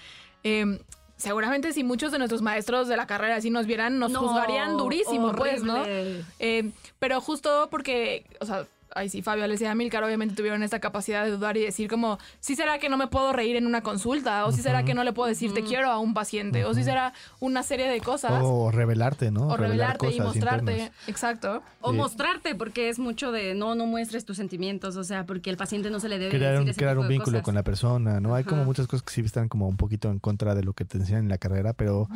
Em, 0.44 0.80
seguramente 1.16 1.72
si 1.72 1.84
muchos 1.84 2.12
de 2.12 2.18
nuestros 2.18 2.42
maestros 2.42 2.88
de 2.90 2.98
la 2.98 3.08
carrera 3.08 3.38
así 3.38 3.50
nos 3.50 3.66
vieran, 3.66 4.00
nos 4.00 4.12
No, 4.12 4.20
juzgarían 4.20 4.76
durísimo, 4.78 5.32
pues, 5.34 5.64
¿no? 5.64 5.84
Eh, 5.86 6.72
pero 7.00 7.22
justo 7.22 7.70
porque, 7.72 8.26
o 8.42 8.46
sea, 8.46 8.66
ay 8.96 9.10
sí, 9.10 9.22
Fabio, 9.22 9.44
Alessia 9.44 9.68
y 9.68 9.72
Amilcar 9.72 10.04
obviamente 10.04 10.36
tuvieron 10.36 10.64
esta 10.64 10.80
capacidad 10.80 11.24
de 11.24 11.32
dudar 11.32 11.58
y 11.58 11.62
decir 11.62 11.90
como, 11.90 12.18
¿sí 12.40 12.56
será 12.56 12.80
que 12.80 12.90
no 12.90 12.98
me 12.98 13.08
puedo 13.08 13.34
reír 13.34 13.56
en 13.56 13.66
una 13.68 13.82
consulta? 13.82 14.46
¿O 14.46 14.52
sí 14.52 14.62
será 14.62 14.84
que 14.84 14.94
no 14.94 15.04
le 15.04 15.14
puedo 15.14 15.28
decir 15.30 15.54
te 15.54 15.64
quiero 15.64 15.90
a 15.90 16.00
un 16.00 16.14
paciente? 16.14 16.66
¿O 16.66 16.74
sí 16.74 16.84
será 16.84 17.14
una 17.40 17.64
serie 17.64 17.88
de 17.88 18.00
cosas? 18.02 18.42
O 18.44 18.72
revelarte, 18.72 19.32
¿no? 19.32 19.48
O 19.48 19.58
Revelar 19.58 19.98
revelarte 19.98 20.16
y 20.16 20.20
mostrarte. 20.20 20.72
internas. 20.74 20.92
Exacto. 21.08 21.62
O 21.82 21.92
Sí. 21.92 21.98
mostrarte, 21.98 22.56
porque 22.56 22.90
es 22.90 23.00
mucho 23.00 23.32
de 23.32 23.54
no, 23.56 23.76
no 23.76 23.86
muestres 23.86 24.26
tus 24.26 24.38
sentimientos, 24.38 24.96
o 24.96 25.04
sea, 25.04 25.26
porque 25.26 25.50
el 25.50 25.58
paciente 25.58 25.90
no 25.90 26.00
se 26.00 26.10
le 26.10 26.20
debe 26.20 26.32
Crear 26.32 26.52
decir 26.54 26.64
un, 26.64 26.70
ese 26.70 26.78
crear 26.80 26.94
tipo 26.94 27.02
un 27.02 27.08
de 27.08 27.14
vínculo 27.14 27.34
cosas. 27.38 27.46
con 27.46 27.56
la 27.56 27.64
persona, 27.64 28.20
¿no? 28.20 28.36
Hay 28.36 28.44
como 28.44 28.64
muchas 28.66 28.88
cosas 28.88 29.04
que 29.04 29.14
sí 29.14 29.22
están 29.22 29.50
como 29.50 29.68
un 29.68 29.78
poquito 29.78 30.10
en 30.10 30.20
contra 30.20 30.56
de 30.56 30.64
lo 30.64 30.74
que 30.74 30.86
te 30.86 30.98
enseñan 30.98 31.24
en 31.24 31.30
la 31.30 31.38
carrera, 31.38 31.74
pero 31.74 32.08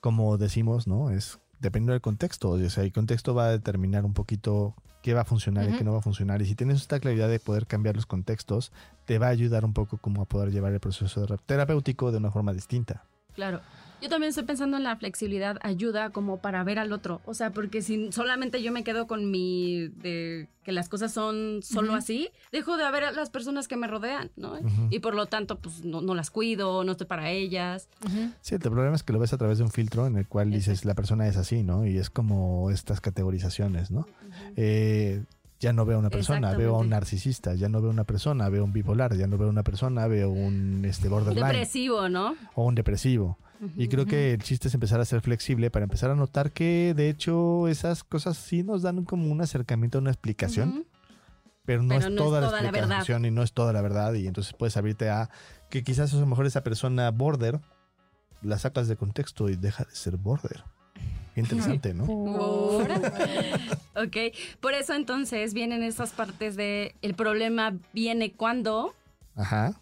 como 0.00 0.36
decimos, 0.38 0.86
¿no? 0.86 1.10
Es 1.10 1.38
dependiendo 1.60 1.92
del 1.92 2.00
contexto. 2.00 2.50
O 2.50 2.70
sea, 2.70 2.82
el 2.84 2.92
contexto 2.92 3.34
va 3.34 3.46
a 3.46 3.50
determinar 3.50 4.04
un 4.04 4.14
poquito 4.14 4.74
qué 5.02 5.14
va 5.14 5.22
a 5.22 5.24
funcionar 5.24 5.68
y 5.68 5.76
qué 5.76 5.84
no 5.84 5.92
va 5.92 5.98
a 5.98 6.02
funcionar. 6.02 6.40
Y 6.40 6.46
si 6.46 6.54
tienes 6.54 6.78
esta 6.78 7.00
claridad 7.00 7.28
de 7.28 7.38
poder 7.38 7.66
cambiar 7.66 7.96
los 7.96 8.06
contextos, 8.06 8.72
te 9.04 9.18
va 9.18 9.26
a 9.26 9.30
ayudar 9.30 9.64
un 9.64 9.74
poco 9.74 9.98
como 9.98 10.22
a 10.22 10.24
poder 10.24 10.50
llevar 10.50 10.72
el 10.72 10.80
proceso 10.80 11.26
terapéutico 11.44 12.12
de 12.12 12.18
una 12.18 12.30
forma 12.30 12.52
distinta. 12.52 13.04
Claro. 13.34 13.60
Yo 14.02 14.08
también 14.08 14.30
estoy 14.30 14.44
pensando 14.44 14.76
en 14.76 14.82
la 14.82 14.96
flexibilidad 14.96 15.58
ayuda 15.62 16.10
como 16.10 16.38
para 16.38 16.64
ver 16.64 16.80
al 16.80 16.92
otro. 16.92 17.20
O 17.24 17.34
sea, 17.34 17.50
porque 17.50 17.82
si 17.82 18.10
solamente 18.10 18.60
yo 18.60 18.72
me 18.72 18.82
quedo 18.82 19.06
con 19.06 19.30
mi 19.30 19.88
de 19.88 20.48
que 20.64 20.72
las 20.72 20.88
cosas 20.88 21.12
son 21.12 21.60
solo 21.62 21.94
así, 21.94 22.28
dejo 22.50 22.76
de 22.76 22.90
ver 22.90 23.04
a 23.04 23.12
las 23.12 23.30
personas 23.30 23.68
que 23.68 23.76
me 23.76 23.86
rodean, 23.86 24.30
¿no? 24.36 24.58
Y 24.90 24.98
por 24.98 25.14
lo 25.14 25.26
tanto, 25.26 25.58
pues 25.58 25.84
no, 25.84 26.00
no 26.00 26.14
las 26.14 26.30
cuido, 26.30 26.82
no 26.82 26.92
estoy 26.92 27.06
para 27.06 27.30
ellas. 27.30 27.88
Sí, 28.40 28.56
el 28.56 28.60
problema 28.60 28.96
es 28.96 29.04
que 29.04 29.12
lo 29.12 29.20
ves 29.20 29.32
a 29.32 29.38
través 29.38 29.58
de 29.58 29.64
un 29.64 29.70
filtro 29.70 30.06
en 30.06 30.16
el 30.16 30.26
cual 30.26 30.50
dices 30.50 30.84
la 30.84 30.94
persona 30.94 31.28
es 31.28 31.36
así, 31.36 31.62
¿no? 31.62 31.86
Y 31.86 31.96
es 31.96 32.10
como 32.10 32.70
estas 32.72 33.00
categorizaciones, 33.00 33.92
¿no? 33.92 34.06
Eh, 34.56 35.22
ya 35.60 35.72
no 35.72 35.84
veo 35.84 35.96
a 35.96 36.00
una 36.00 36.10
persona, 36.10 36.56
veo 36.56 36.74
a 36.74 36.78
un 36.78 36.88
narcisista, 36.88 37.54
ya 37.54 37.68
no 37.68 37.80
veo 37.80 37.90
a 37.90 37.92
una 37.92 38.04
persona, 38.04 38.48
veo 38.48 38.64
un 38.64 38.72
bipolar, 38.72 39.16
ya 39.16 39.28
no 39.28 39.38
veo 39.38 39.46
a 39.46 39.50
una 39.50 39.62
persona, 39.62 40.08
veo 40.08 40.28
un 40.28 40.84
este, 40.84 41.08
borderline 41.08 41.46
Depresivo, 41.46 42.08
¿no? 42.08 42.34
o 42.56 42.66
un 42.66 42.74
depresivo. 42.74 43.38
Y 43.76 43.88
creo 43.88 44.06
que 44.06 44.32
el 44.32 44.42
chiste 44.42 44.68
es 44.68 44.74
empezar 44.74 45.00
a 45.00 45.04
ser 45.04 45.20
flexible 45.20 45.70
para 45.70 45.84
empezar 45.84 46.10
a 46.10 46.14
notar 46.16 46.50
que 46.50 46.94
de 46.96 47.08
hecho 47.08 47.68
esas 47.68 48.02
cosas 48.02 48.36
sí 48.36 48.62
nos 48.62 48.82
dan 48.82 49.04
como 49.04 49.30
un 49.30 49.40
acercamiento, 49.40 49.98
una 49.98 50.10
explicación, 50.10 50.84
pero 51.64 51.82
no 51.82 51.90
Pero 51.90 52.00
es 52.00 52.06
no 52.06 52.10
es 52.10 52.16
toda 52.16 52.40
la 52.40 52.68
explicación 52.68 53.24
y 53.24 53.30
no 53.30 53.42
es 53.42 53.52
toda 53.52 53.72
la 53.72 53.80
verdad 53.80 54.14
y 54.14 54.26
entonces 54.26 54.52
puedes 54.52 54.76
abrirte 54.76 55.10
a 55.10 55.30
que 55.70 55.84
quizás 55.84 56.12
a 56.12 56.16
lo 56.16 56.26
mejor 56.26 56.46
esa 56.46 56.64
persona 56.64 57.10
border 57.10 57.60
la 58.42 58.58
sacas 58.58 58.88
de 58.88 58.96
contexto 58.96 59.48
y 59.48 59.54
deja 59.56 59.84
de 59.84 59.94
ser 59.94 60.16
border. 60.16 60.64
Qué 61.34 61.40
interesante, 61.40 61.94
¿no? 61.94 62.04
Ok, 63.94 64.16
por 64.60 64.74
eso 64.74 64.94
entonces 64.94 65.54
vienen 65.54 65.82
esas 65.82 66.10
partes 66.10 66.56
de 66.56 66.94
el 67.00 67.14
problema 67.14 67.74
viene 67.92 68.32
cuando 68.32 68.94
Ajá. 69.34 69.80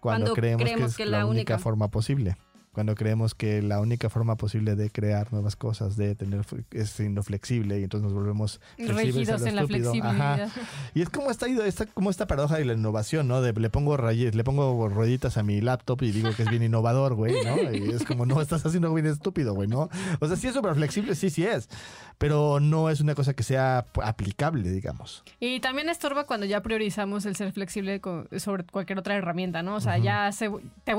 Cuando, 0.00 0.26
Cuando 0.26 0.34
creemos, 0.34 0.62
creemos 0.62 0.84
que 0.84 0.90
es 0.90 0.96
que 0.96 1.04
la, 1.06 1.18
la 1.18 1.26
única 1.26 1.54
única. 1.54 1.58
forma 1.58 1.88
posible. 1.88 2.36
Cuando 2.76 2.94
creemos 2.94 3.34
que 3.34 3.62
la 3.62 3.80
única 3.80 4.10
forma 4.10 4.36
posible 4.36 4.76
de 4.76 4.90
crear 4.90 5.32
nuevas 5.32 5.56
cosas, 5.56 5.96
de 5.96 6.14
tener 6.14 6.42
es 6.72 6.90
siendo 6.90 7.22
flexible 7.22 7.80
y 7.80 7.84
entonces 7.84 8.04
nos 8.04 8.12
volvemos 8.12 8.60
lo 8.76 9.00
en 9.00 9.56
la. 9.56 9.62
Ajá. 9.62 9.66
flexibilidad. 9.66 10.50
Y 10.92 11.00
es 11.00 11.08
como 11.08 11.30
esta, 11.30 11.46
esta, 11.46 11.86
como 11.86 12.10
esta 12.10 12.26
paradoja 12.26 12.58
de 12.58 12.66
la 12.66 12.74
innovación, 12.74 13.28
¿no? 13.28 13.40
De 13.40 13.54
le 13.54 13.70
pongo 13.70 13.96
rayes, 13.96 14.34
le 14.34 14.44
pongo 14.44 14.90
rueditas 14.90 15.38
a 15.38 15.42
mi 15.42 15.62
laptop 15.62 16.02
y 16.02 16.10
digo 16.10 16.34
que 16.36 16.42
es 16.42 16.50
bien 16.50 16.64
innovador, 16.64 17.14
güey, 17.14 17.32
¿no? 17.46 17.72
Y 17.72 17.92
es 17.92 18.04
como, 18.04 18.26
no, 18.26 18.42
estás 18.42 18.66
haciendo 18.66 18.88
algo 18.88 18.96
bien 18.96 19.06
estúpido, 19.06 19.54
güey, 19.54 19.68
¿no? 19.68 19.88
O 20.20 20.26
sea, 20.26 20.36
sí 20.36 20.48
es 20.48 20.52
súper 20.52 20.74
flexible, 20.74 21.14
sí, 21.14 21.30
sí 21.30 21.46
es. 21.46 21.70
Pero 22.18 22.60
no 22.60 22.90
es 22.90 23.00
una 23.00 23.14
cosa 23.14 23.32
que 23.32 23.42
sea 23.42 23.86
aplicable, 24.02 24.70
digamos. 24.70 25.24
Y 25.40 25.60
también 25.60 25.88
estorba 25.88 26.24
cuando 26.24 26.44
ya 26.44 26.60
priorizamos 26.60 27.24
el 27.24 27.36
ser 27.36 27.52
flexible 27.52 28.02
sobre 28.36 28.64
cualquier 28.64 28.98
otra 28.98 29.16
herramienta, 29.16 29.62
¿no? 29.62 29.76
O 29.76 29.80
sea, 29.80 29.96
ya 29.96 30.30
se 30.32 30.50
te 30.84 30.92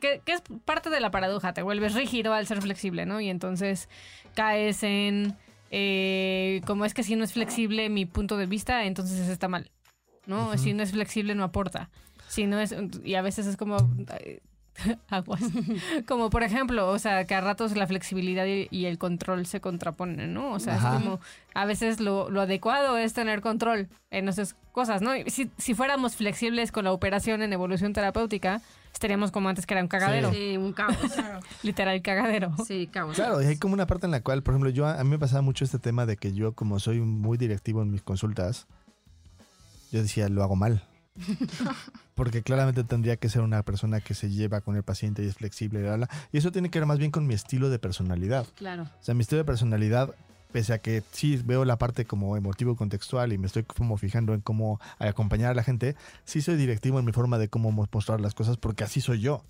que, 0.00 0.20
que 0.24 0.32
es 0.32 0.42
parte 0.64 0.90
de 0.90 1.00
la 1.00 1.10
paradoja, 1.10 1.52
te 1.52 1.62
vuelves 1.62 1.94
rígido 1.94 2.32
al 2.32 2.46
ser 2.46 2.60
flexible, 2.60 3.06
¿no? 3.06 3.20
Y 3.20 3.28
entonces 3.28 3.88
caes 4.34 4.82
en 4.82 5.36
eh, 5.70 6.60
como 6.66 6.84
es 6.84 6.94
que 6.94 7.02
si 7.02 7.14
no 7.14 7.24
es 7.24 7.32
flexible 7.32 7.88
mi 7.88 8.04
punto 8.04 8.36
de 8.36 8.46
vista, 8.46 8.84
entonces 8.84 9.28
está 9.28 9.48
mal, 9.48 9.70
¿no? 10.26 10.56
Si 10.58 10.72
no 10.72 10.82
es 10.82 10.90
flexible 10.90 11.34
no 11.34 11.44
aporta. 11.44 11.90
Si 12.28 12.46
no 12.46 12.60
es 12.60 12.74
y 13.04 13.14
a 13.14 13.22
veces 13.22 13.46
es 13.46 13.56
como 13.56 13.76
aguas. 15.08 15.40
Como 16.06 16.30
por 16.30 16.42
ejemplo, 16.42 16.88
o 16.88 16.98
sea, 16.98 17.26
que 17.26 17.34
a 17.34 17.40
ratos 17.40 17.76
la 17.76 17.86
flexibilidad 17.86 18.46
y, 18.46 18.68
y 18.70 18.86
el 18.86 18.98
control 18.98 19.46
se 19.46 19.60
contraponen, 19.60 20.32
¿no? 20.34 20.52
O 20.52 20.58
sea, 20.60 20.74
Ajá. 20.76 20.96
es 20.96 21.02
como 21.02 21.20
a 21.54 21.64
veces 21.64 22.00
lo, 22.00 22.30
lo 22.30 22.40
adecuado 22.42 22.96
es 22.98 23.12
tener 23.12 23.40
control 23.40 23.88
en 24.10 24.28
esas 24.28 24.54
cosas, 24.72 25.02
¿no? 25.02 25.14
Y 25.16 25.28
Si, 25.30 25.50
si 25.58 25.74
fuéramos 25.74 26.16
flexibles 26.16 26.72
con 26.72 26.84
la 26.84 26.92
operación 26.92 27.42
en 27.42 27.52
evolución 27.52 27.92
terapéutica, 27.92 28.60
estaríamos 28.92 29.30
como 29.30 29.48
antes 29.48 29.66
que 29.66 29.74
era 29.74 29.82
un 29.82 29.88
cagadero, 29.88 30.32
Sí, 30.32 30.56
un 30.56 30.72
caos. 30.72 30.96
literal 31.62 32.00
cagadero. 32.02 32.52
Sí, 32.66 32.86
caos. 32.86 33.16
Claro, 33.16 33.42
y 33.42 33.46
hay 33.46 33.56
como 33.56 33.74
una 33.74 33.86
parte 33.86 34.06
en 34.06 34.12
la 34.12 34.20
cual, 34.22 34.42
por 34.42 34.54
ejemplo, 34.54 34.70
yo 34.70 34.86
a 34.86 35.02
mí 35.04 35.10
me 35.10 35.18
pasaba 35.18 35.42
mucho 35.42 35.64
este 35.64 35.78
tema 35.78 36.06
de 36.06 36.16
que 36.16 36.32
yo, 36.32 36.52
como 36.52 36.78
soy 36.80 37.00
muy 37.00 37.36
directivo 37.38 37.82
en 37.82 37.90
mis 37.90 38.02
consultas, 38.02 38.66
yo 39.92 40.02
decía, 40.02 40.28
lo 40.28 40.42
hago 40.42 40.54
mal. 40.56 40.82
Porque 42.14 42.42
claramente 42.42 42.84
tendría 42.84 43.16
que 43.16 43.28
ser 43.28 43.42
una 43.42 43.62
persona 43.62 44.00
que 44.00 44.14
se 44.14 44.30
lleva 44.30 44.60
con 44.60 44.76
el 44.76 44.82
paciente 44.82 45.22
y 45.22 45.26
es 45.26 45.34
flexible, 45.34 45.82
bla, 45.82 45.96
bla. 45.96 46.08
y 46.32 46.38
eso 46.38 46.52
tiene 46.52 46.70
que 46.70 46.78
ver 46.78 46.86
más 46.86 46.98
bien 46.98 47.10
con 47.10 47.26
mi 47.26 47.34
estilo 47.34 47.70
de 47.70 47.78
personalidad. 47.78 48.46
Claro. 48.56 48.84
O 48.84 49.02
sea, 49.02 49.14
mi 49.14 49.22
estilo 49.22 49.38
de 49.38 49.44
personalidad, 49.44 50.14
pese 50.52 50.72
a 50.72 50.78
que 50.78 51.02
sí 51.12 51.40
veo 51.44 51.64
la 51.64 51.78
parte 51.78 52.04
como 52.04 52.36
emotivo 52.36 52.76
contextual 52.76 53.32
y 53.32 53.38
me 53.38 53.46
estoy 53.46 53.62
como 53.62 53.96
fijando 53.96 54.34
en 54.34 54.40
cómo 54.40 54.80
acompañar 54.98 55.50
a 55.50 55.54
la 55.54 55.62
gente, 55.62 55.96
sí 56.24 56.42
soy 56.42 56.56
directivo 56.56 56.98
en 56.98 57.04
mi 57.04 57.12
forma 57.12 57.38
de 57.38 57.48
cómo 57.48 57.72
mostrar 57.72 58.20
las 58.20 58.34
cosas 58.34 58.56
porque 58.56 58.84
así 58.84 59.00
soy 59.00 59.20
yo. 59.20 59.44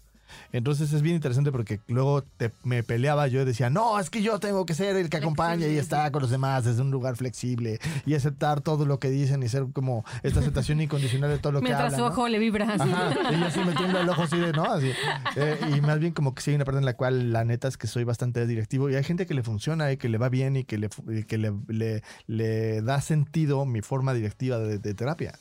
Entonces 0.53 0.93
es 0.93 1.03
bien 1.03 1.17
interesante 1.17 1.53
porque 1.53 1.81
luego 1.89 2.23
te- 2.23 2.53
me 2.65 2.83
peleaba 2.83 3.27
yo 3.29 3.43
y 3.43 3.45
decía, 3.45 3.71
no, 3.71 3.99
es 3.99 4.11
que 4.11 4.23
yo 4.23 4.39
tengo 4.41 4.67
que 4.67 4.75
ser 4.75 4.97
el 4.97 5.09
que 5.11 5.17
acompaña 5.19 5.67
y 5.67 5.77
está 5.77 6.11
con 6.13 6.23
los 6.23 6.31
demás 6.31 6.65
desde 6.65 6.83
un 6.83 6.91
lugar 6.91 7.17
flexible 7.17 7.79
y 8.07 8.15
aceptar 8.15 8.61
todo 8.61 8.85
lo 8.87 8.99
que 8.99 9.11
dicen 9.11 9.43
y 9.43 9.49
ser 9.49 9.67
como 9.73 10.05
esta 10.23 10.41
aceptación 10.41 10.81
incondicional 10.81 11.31
de 11.31 11.39
todo 11.39 11.53
lo 11.53 11.61
que 11.61 11.65
Mientras 11.67 11.87
hablan. 11.95 11.99
su 12.01 12.05
¿no? 12.07 12.13
ojo 12.13 12.29
le 12.29 12.39
vibra. 12.39 12.75
Ajá, 12.75 13.13
y 13.33 13.41
yo 13.41 13.47
así 13.47 13.61
metiendo 13.61 14.01
el 14.01 14.09
ojo 14.09 14.23
así 14.23 14.39
de, 14.39 14.53
¿no? 14.53 14.65
Así. 14.65 14.91
Eh, 15.37 15.59
y 15.77 15.81
más 15.81 15.99
bien 15.99 16.13
como 16.13 16.35
que 16.35 16.43
sí 16.43 16.51
hay 16.51 16.57
una 16.57 16.65
parte 16.65 16.79
en 16.79 16.85
la 16.85 16.95
cual 16.95 17.33
la 17.33 17.45
neta 17.45 17.69
es 17.69 17.77
que 17.77 17.87
soy 17.87 18.05
bastante 18.05 18.47
directivo 18.47 18.91
y 18.91 18.97
hay 18.97 19.05
gente 19.05 19.27
que 19.27 19.35
le 19.35 19.43
funciona 19.43 19.91
y 19.93 19.97
que 19.97 20.09
le 20.09 20.19
va 20.19 20.29
bien 20.29 20.57
y 20.57 20.65
que 20.65 20.79
le, 20.79 20.89
y 21.09 21.25
que 21.25 21.39
le, 21.39 21.53
le, 21.69 22.03
le 22.27 22.83
da 22.83 23.01
sentido 23.01 23.65
mi 23.67 23.81
forma 23.83 24.15
directiva 24.15 24.59
de, 24.59 24.79
de 24.79 24.95
terapia. 24.95 25.35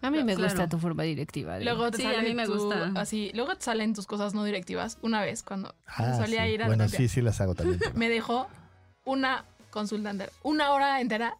A 0.00 0.10
mí 0.10 0.22
me 0.22 0.34
Claro. 0.36 0.50
gusta 0.52 0.68
tu 0.68 0.78
forma 0.78 1.02
directiva. 1.02 1.54
Adri. 1.54 1.64
Luego 1.64 1.90
te 1.90 1.96
Sí, 1.98 2.02
sale 2.04 2.18
a 2.18 2.22
mí 2.22 2.34
me 2.34 2.46
tu- 2.46 2.54
gusta. 2.56 2.92
Así, 3.00 3.30
luego 3.34 3.56
te 3.56 3.64
salen 3.64 3.94
tus 3.94 4.06
cosas 4.06 4.32
no 4.34 4.44
directivas. 4.44 4.98
Una 5.02 5.20
vez, 5.22 5.42
cuando 5.42 5.74
solía 6.16 6.42
Ah, 6.42 6.46
sí. 6.46 6.52
ir 6.52 6.62
a 6.62 6.66
Bueno, 6.66 6.84
terapia, 6.86 6.98
sí, 6.98 7.08
sí 7.08 7.20
las 7.20 7.40
hago 7.40 7.54
también. 7.54 7.78
pero- 7.78 7.92
me 7.98 8.08
dejó 8.08 8.48
una 9.04 9.44
consulta 9.70 10.10
entera, 10.10 10.30
una 10.42 10.70
hora 10.72 11.00
entera, 11.00 11.36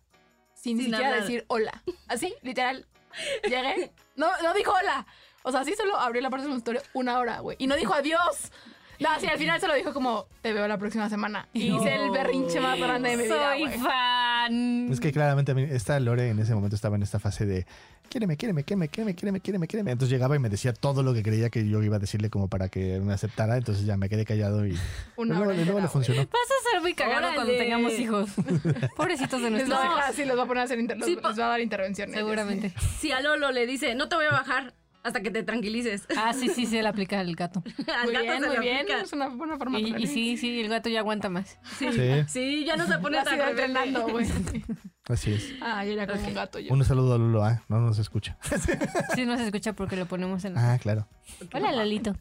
sin, 0.54 0.76
Sin 0.76 0.86
siquiera 0.86 1.08
hablar. 1.08 1.20
decir 1.22 1.44
hola. 1.48 1.82
Así, 2.08 2.34
literal. 2.42 2.86
Llegué, 3.44 3.92
no, 4.16 4.26
no 4.42 4.54
dijo 4.54 4.72
hola. 4.72 5.06
O 5.44 5.52
sea, 5.52 5.64
sí 5.64 5.74
solo 5.76 5.96
abrió 5.96 6.20
la 6.20 6.30
parte 6.30 6.42
del 6.44 6.50
consultorio 6.52 6.82
una 6.94 7.18
hora, 7.20 7.38
güey. 7.40 7.56
Y 7.60 7.68
no 7.68 7.76
dijo 7.76 7.94
adiós. 7.94 8.50
No, 9.00 9.08
sí, 9.20 9.26
al 9.26 9.38
final 9.38 9.60
solo 9.60 9.74
dijo 9.74 9.92
como, 9.94 10.26
te 10.42 10.52
veo 10.52 10.66
la 10.66 10.76
próxima 10.78 11.08
semana. 11.08 11.48
Y 11.52 11.72
hice 11.74 11.94
el 11.94 12.10
berrinche 12.10 12.58
más 12.60 12.78
grande 12.78 13.10
de 13.10 13.16
mi 13.16 13.22
vida, 13.24 13.52
Soy 13.52 13.60
güey. 13.66 13.78
fan. 13.78 14.92
Es 14.92 15.00
que 15.00 15.12
claramente 15.12 15.52
a 15.52 15.54
mí- 15.54 15.66
esta 15.70 15.98
Lore 16.00 16.30
en 16.30 16.38
ese 16.40 16.54
momento 16.54 16.74
estaba 16.76 16.96
en 16.96 17.02
esta 17.02 17.18
fase 17.20 17.46
de 17.46 17.66
quiéreme, 18.08 18.36
quiéreme, 18.36 18.64
quiéreme, 18.64 18.88
quiéreme, 18.88 19.14
quiéreme, 19.14 19.40
quiéreme, 19.40 19.66
quiéreme. 19.68 19.90
Entonces 19.92 20.10
llegaba 20.12 20.34
y 20.34 20.38
me 20.40 20.48
decía 20.48 20.72
todo 20.72 21.02
lo 21.02 21.14
que 21.14 21.22
creía 21.22 21.48
que 21.50 21.68
yo 21.68 21.82
iba 21.82 21.96
a 21.96 21.98
decirle 22.00 22.28
como 22.30 22.48
para 22.48 22.68
que 22.68 22.98
me 23.00 23.12
aceptara. 23.12 23.56
Entonces 23.56 23.84
ya 23.86 23.96
me 23.96 24.08
quedé 24.08 24.24
callado 24.24 24.66
y 24.66 24.76
Una 25.16 25.36
luego, 25.38 25.52
luego 25.52 25.80
le 25.80 25.88
funcionó. 25.88 26.22
Vas 26.22 26.28
a 26.32 26.70
ser 26.72 26.80
muy 26.80 26.94
cagado 26.94 27.18
Órale. 27.18 27.34
cuando 27.36 27.52
tengamos 27.56 27.92
hijos. 27.92 28.30
Pobrecitos 28.96 29.40
de 29.42 29.50
Les 29.50 29.68
nuestros 29.68 29.78
va 29.78 29.84
hijos. 29.84 30.00
así, 30.08 30.24
los 30.24 30.36
va 30.38 30.42
a 30.42 30.46
poner 30.46 30.62
a 30.62 30.64
hacer 30.64 30.78
inter- 30.80 30.98
Sí, 31.04 31.14
los- 31.14 31.24
les 31.24 31.38
va 31.40 31.44
a 31.46 31.48
dar 31.50 31.60
intervenciones. 31.60 32.14
Seguramente. 32.16 32.72
Si 32.98 33.12
a 33.12 33.20
Lolo 33.20 33.52
le 33.52 33.66
dice, 33.66 33.94
no 33.94 34.08
te 34.08 34.16
voy 34.16 34.24
a 34.26 34.30
bajar 34.32 34.74
hasta 35.08 35.20
que 35.20 35.30
te 35.30 35.42
tranquilices. 35.42 36.06
Ah, 36.16 36.32
sí, 36.32 36.48
sí, 36.48 36.64
se 36.66 36.80
le 36.82 36.88
aplica 36.88 37.18
al 37.20 37.34
gato. 37.34 37.62
Al 37.88 38.04
Muy 38.04 38.12
gato 38.14 38.24
bien, 38.24 38.40
se 38.42 38.46
muy 38.46 38.56
le 38.56 38.60
bien. 38.62 38.76
aplica. 38.76 39.00
Es 39.00 39.12
una 39.12 39.28
buena 39.28 39.56
forma 39.58 39.78
de 39.78 39.84
Y, 39.88 39.94
y 40.04 40.06
sí, 40.06 40.36
sí, 40.36 40.60
el 40.60 40.68
gato 40.68 40.88
ya 40.88 41.00
aguanta 41.00 41.28
más. 41.28 41.58
Sí, 41.78 41.88
Sí, 42.28 42.64
ya 42.64 42.76
no 42.76 42.86
se 42.86 42.98
pone 42.98 43.22
tan 43.22 43.40
entrenando, 43.40 44.06
güey. 44.08 44.26
así 45.08 45.32
es. 45.32 45.54
Ah, 45.60 45.84
yo 45.84 45.92
era 45.92 46.06
como 46.06 46.20
Ok. 46.20 46.28
un 46.28 46.34
gato 46.34 46.58
yo. 46.58 46.72
Un 46.72 46.84
saludo 46.84 47.14
a 47.14 47.18
Lolo, 47.18 47.42
ah, 47.44 47.62
no 47.68 47.80
nos 47.80 47.98
escucha. 47.98 48.38
Sí, 49.14 49.24
no 49.24 49.36
se 49.36 49.44
escucha 49.46 49.72
porque 49.72 49.96
lo 49.96 50.06
ponemos 50.06 50.44
en... 50.44 50.56
Ah, 50.56 50.78
claro. 50.80 51.08
Hola, 51.52 51.72
Lolito. 51.72 52.14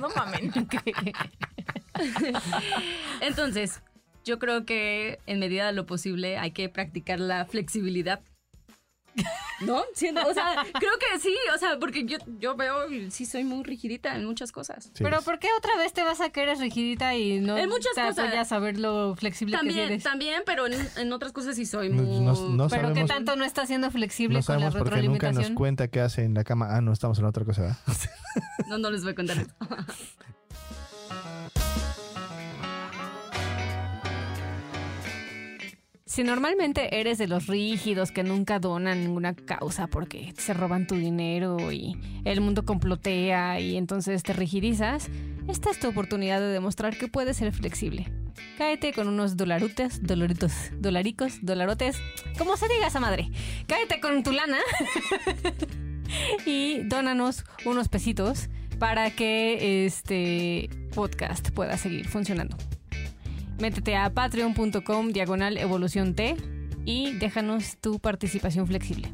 No 0.00 0.08
mamen. 0.10 0.52
Entonces, 3.20 3.82
yo 4.24 4.38
creo 4.38 4.64
que 4.64 5.18
en 5.26 5.38
medida 5.40 5.66
de 5.66 5.72
lo 5.72 5.86
posible 5.86 6.38
hay 6.38 6.52
que 6.52 6.68
practicar 6.68 7.18
la 7.20 7.44
flexibilidad. 7.46 8.20
¿No? 9.60 9.82
Siento, 9.94 10.26
o 10.26 10.34
sea, 10.34 10.64
creo 10.78 10.92
que 10.98 11.20
sí, 11.20 11.34
o 11.54 11.58
sea, 11.58 11.78
porque 11.78 12.04
yo, 12.04 12.18
yo 12.40 12.56
veo 12.56 12.90
y 12.90 13.10
sí 13.10 13.26
soy 13.26 13.44
muy 13.44 13.62
rigidita 13.62 14.16
en 14.16 14.24
muchas 14.24 14.50
cosas. 14.50 14.84
Sí. 14.94 15.04
Pero 15.04 15.22
¿por 15.22 15.38
qué 15.38 15.48
otra 15.56 15.76
vez 15.76 15.92
te 15.92 16.02
vas 16.02 16.20
a 16.20 16.30
que 16.30 16.42
eres 16.42 16.58
rigidita 16.58 17.14
y 17.14 17.38
no 17.38 17.56
En 17.58 17.68
muchas 17.68 17.92
te 17.94 18.00
cosas. 18.00 18.18
apoyas 18.26 18.50
a 18.52 18.58
ver 18.58 18.78
lo 18.78 19.14
flexible 19.14 19.52
que 19.52 19.58
sí 19.60 19.66
También, 19.66 19.86
eres? 19.92 20.02
también, 20.02 20.42
pero 20.46 20.66
en, 20.66 20.88
en 20.96 21.12
otras 21.12 21.32
cosas 21.32 21.54
sí 21.56 21.64
soy 21.66 21.90
muy... 21.90 22.20
no- 22.20 22.34
no 22.48 22.68
Pero 22.68 22.92
¿qué 22.92 23.04
tanto 23.04 23.36
no 23.36 23.44
está 23.44 23.66
siendo 23.66 23.90
flexible 23.90 24.38
no 24.40 24.44
con 24.44 24.54
la 24.56 24.60
sabemos 24.70 24.74
porque 24.78 25.02
nunca 25.06 25.28
nos 25.28 25.36
retroalimentación? 25.36 25.54
cuenta 25.54 25.88
qué 25.88 26.00
hace 26.00 26.24
en 26.24 26.34
la 26.34 26.42
cama. 26.44 26.74
Ah, 26.76 26.80
no, 26.80 26.92
estamos 26.92 27.18
en 27.18 27.24
otra 27.26 27.44
cosa, 27.44 27.62
¿verdad? 27.62 27.76
No, 28.68 28.78
no 28.78 28.90
les 28.90 29.02
voy 29.02 29.12
a 29.12 29.14
contar 29.14 29.36
Si 36.12 36.24
normalmente 36.24 37.00
eres 37.00 37.16
de 37.16 37.26
los 37.26 37.46
rígidos 37.46 38.12
que 38.12 38.22
nunca 38.22 38.58
donan 38.58 39.00
ninguna 39.00 39.34
causa 39.34 39.86
porque 39.86 40.34
se 40.36 40.52
roban 40.52 40.86
tu 40.86 40.94
dinero 40.94 41.72
y 41.72 41.96
el 42.26 42.42
mundo 42.42 42.66
complotea 42.66 43.58
y 43.60 43.78
entonces 43.78 44.22
te 44.22 44.34
rigidizas, 44.34 45.08
esta 45.48 45.70
es 45.70 45.80
tu 45.80 45.88
oportunidad 45.88 46.38
de 46.38 46.48
demostrar 46.48 46.98
que 46.98 47.08
puedes 47.08 47.38
ser 47.38 47.50
flexible. 47.54 48.12
Cáete 48.58 48.92
con 48.92 49.08
unos 49.08 49.38
dolarutes, 49.38 50.06
dolaritos, 50.06 50.52
dolaricos, 50.76 51.38
dolarotes, 51.40 51.96
como 52.36 52.58
se 52.58 52.68
diga 52.68 52.88
esa 52.88 53.00
madre. 53.00 53.30
Cáete 53.66 53.98
con 53.98 54.22
tu 54.22 54.32
lana 54.32 54.58
y 56.44 56.80
dónanos 56.80 57.42
unos 57.64 57.88
pesitos 57.88 58.50
para 58.78 59.12
que 59.12 59.86
este 59.86 60.68
podcast 60.94 61.52
pueda 61.52 61.78
seguir 61.78 62.06
funcionando. 62.06 62.58
Métete 63.62 63.94
a 63.94 64.10
patreon.com 64.12 65.12
diagonal 65.12 65.56
evolución 65.56 66.16
T 66.16 66.34
y 66.84 67.12
déjanos 67.20 67.76
tu 67.76 68.00
participación 68.00 68.66
flexible. 68.66 69.08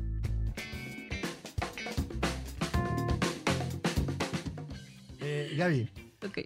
Eh, 5.21 5.55
Gaby, 5.55 5.91
Ok, 6.25 6.39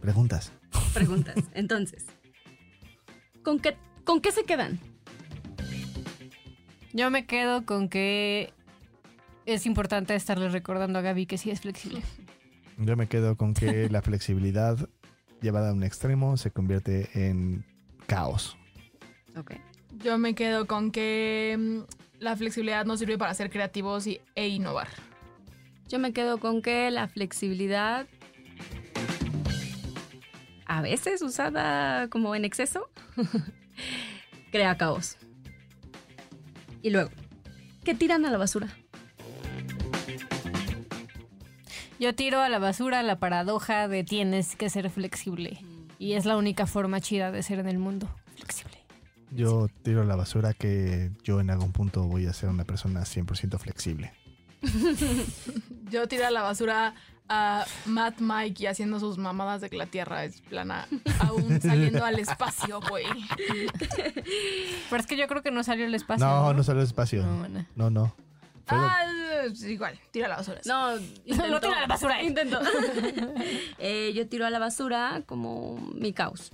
preguntas. 0.00 0.50
preguntas. 0.94 1.34
Entonces, 1.54 2.06
¿con 3.42 3.60
qué, 3.60 3.76
¿con 4.04 4.22
qué 4.22 4.32
se 4.32 4.44
quedan? 4.44 4.80
Yo 6.94 7.10
me 7.10 7.26
quedo 7.26 7.66
con 7.66 7.90
que 7.90 8.54
es 9.44 9.66
importante 9.66 10.14
estarle 10.14 10.48
recordando 10.48 10.98
a 10.98 11.02
Gaby 11.02 11.26
que 11.26 11.36
sí 11.36 11.50
es 11.50 11.60
flexible. 11.60 12.00
Yo 12.78 12.96
me 12.96 13.08
quedo 13.08 13.36
con 13.36 13.52
que 13.52 13.90
la 13.90 14.00
flexibilidad 14.00 14.88
llevada 15.46 15.70
a 15.70 15.72
un 15.72 15.84
extremo 15.84 16.36
se 16.36 16.50
convierte 16.50 17.08
en 17.14 17.64
caos. 18.06 18.56
Ok. 19.36 19.52
Yo 19.98 20.18
me 20.18 20.34
quedo 20.34 20.66
con 20.66 20.90
que 20.90 21.56
mm, 21.56 22.18
la 22.18 22.36
flexibilidad 22.36 22.84
nos 22.84 22.98
sirve 22.98 23.16
para 23.16 23.32
ser 23.32 23.48
creativos 23.48 24.08
y, 24.08 24.20
e 24.34 24.48
innovar. 24.48 24.88
Yo 25.88 26.00
me 26.00 26.12
quedo 26.12 26.38
con 26.38 26.62
que 26.62 26.90
la 26.90 27.06
flexibilidad, 27.06 28.08
a 30.66 30.82
veces 30.82 31.22
usada 31.22 32.08
como 32.08 32.34
en 32.34 32.44
exceso, 32.44 32.90
crea 34.50 34.76
caos. 34.76 35.16
Y 36.82 36.90
luego, 36.90 37.10
¿qué 37.84 37.94
tiran 37.94 38.26
a 38.26 38.32
la 38.32 38.38
basura? 38.38 38.76
Yo 41.98 42.14
tiro 42.14 42.40
a 42.42 42.48
la 42.48 42.58
basura 42.58 43.02
la 43.02 43.18
paradoja 43.18 43.88
de 43.88 44.04
tienes 44.04 44.54
que 44.56 44.68
ser 44.68 44.90
flexible. 44.90 45.58
Y 45.98 46.12
es 46.12 46.26
la 46.26 46.36
única 46.36 46.66
forma 46.66 47.00
chida 47.00 47.30
de 47.30 47.42
ser 47.42 47.58
en 47.58 47.68
el 47.68 47.78
mundo. 47.78 48.08
Flexible. 48.34 48.76
Yo 49.30 49.68
tiro 49.82 50.02
a 50.02 50.04
la 50.04 50.14
basura 50.14 50.52
que 50.52 51.10
yo 51.24 51.40
en 51.40 51.50
algún 51.50 51.72
punto 51.72 52.04
voy 52.04 52.26
a 52.26 52.32
ser 52.32 52.48
una 52.50 52.64
persona 52.64 53.00
100% 53.00 53.58
flexible. 53.58 54.12
Yo 55.90 56.08
tiro 56.08 56.26
a 56.26 56.30
la 56.30 56.42
basura 56.42 56.94
a 57.28 57.64
Matt 57.86 58.20
Mike 58.20 58.64
y 58.64 58.66
haciendo 58.66 59.00
sus 59.00 59.18
mamadas 59.18 59.60
de 59.60 59.70
que 59.70 59.76
la 59.76 59.86
Tierra 59.86 60.24
es 60.24 60.40
plana, 60.40 60.88
aún 61.20 61.60
saliendo 61.60 62.04
al 62.04 62.18
espacio, 62.18 62.80
güey. 62.88 63.06
Pero 64.90 65.00
es 65.00 65.06
que 65.06 65.16
yo 65.16 65.26
creo 65.26 65.42
que 65.42 65.50
no 65.50 65.62
salió 65.62 65.86
el 65.86 65.94
espacio. 65.94 66.26
No, 66.26 66.52
no 66.54 66.62
salió 66.62 66.80
el 66.80 66.86
espacio. 66.86 67.24
No, 67.24 67.38
bueno. 67.38 67.66
No, 67.74 67.90
no. 67.90 68.14
Ah, 68.68 69.44
igual, 69.66 69.98
tira 70.10 70.26
a 70.26 70.28
la 70.30 70.36
basura. 70.36 70.60
No, 70.64 70.96
Lo 70.96 71.60
tiro 71.60 71.74
a 71.74 71.80
la 71.80 71.86
basura. 71.86 72.22
Intento. 72.22 72.60
Eh, 73.78 74.12
yo 74.14 74.26
tiro 74.26 74.46
a 74.46 74.50
la 74.50 74.58
basura 74.58 75.22
como 75.26 75.76
mi 75.94 76.12
caos. 76.12 76.50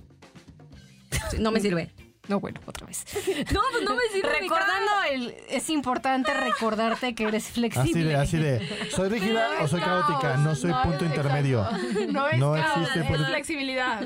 No 1.39 1.51
me 1.51 1.59
sirve. 1.59 1.91
No, 2.27 2.39
bueno, 2.39 2.59
otra 2.65 2.85
vez. 2.87 3.03
No, 3.53 3.61
pues 3.71 3.83
no 3.83 3.95
me 3.95 4.01
sirve. 4.13 4.39
Recordando, 4.39 4.91
el, 5.11 5.35
es 5.49 5.69
importante 5.69 6.33
recordarte 6.33 7.15
que 7.15 7.23
eres 7.25 7.45
Así 7.45 7.53
flexible. 7.53 8.05
de, 8.05 8.15
así 8.15 8.37
de. 8.37 8.89
¿Soy 8.91 9.09
rígida 9.09 9.47
o 9.61 9.67
soy 9.67 9.81
caótica? 9.81 10.37
No 10.37 10.55
soy 10.55 10.71
punto 10.83 11.05
intermedio. 11.05 11.65
No 12.09 12.27
es 12.27 12.39
No 12.39 12.53
caos, 12.53 12.77
existe 12.81 12.99
es 13.01 13.07
punto- 13.07 13.25
flexibilidad. 13.25 14.01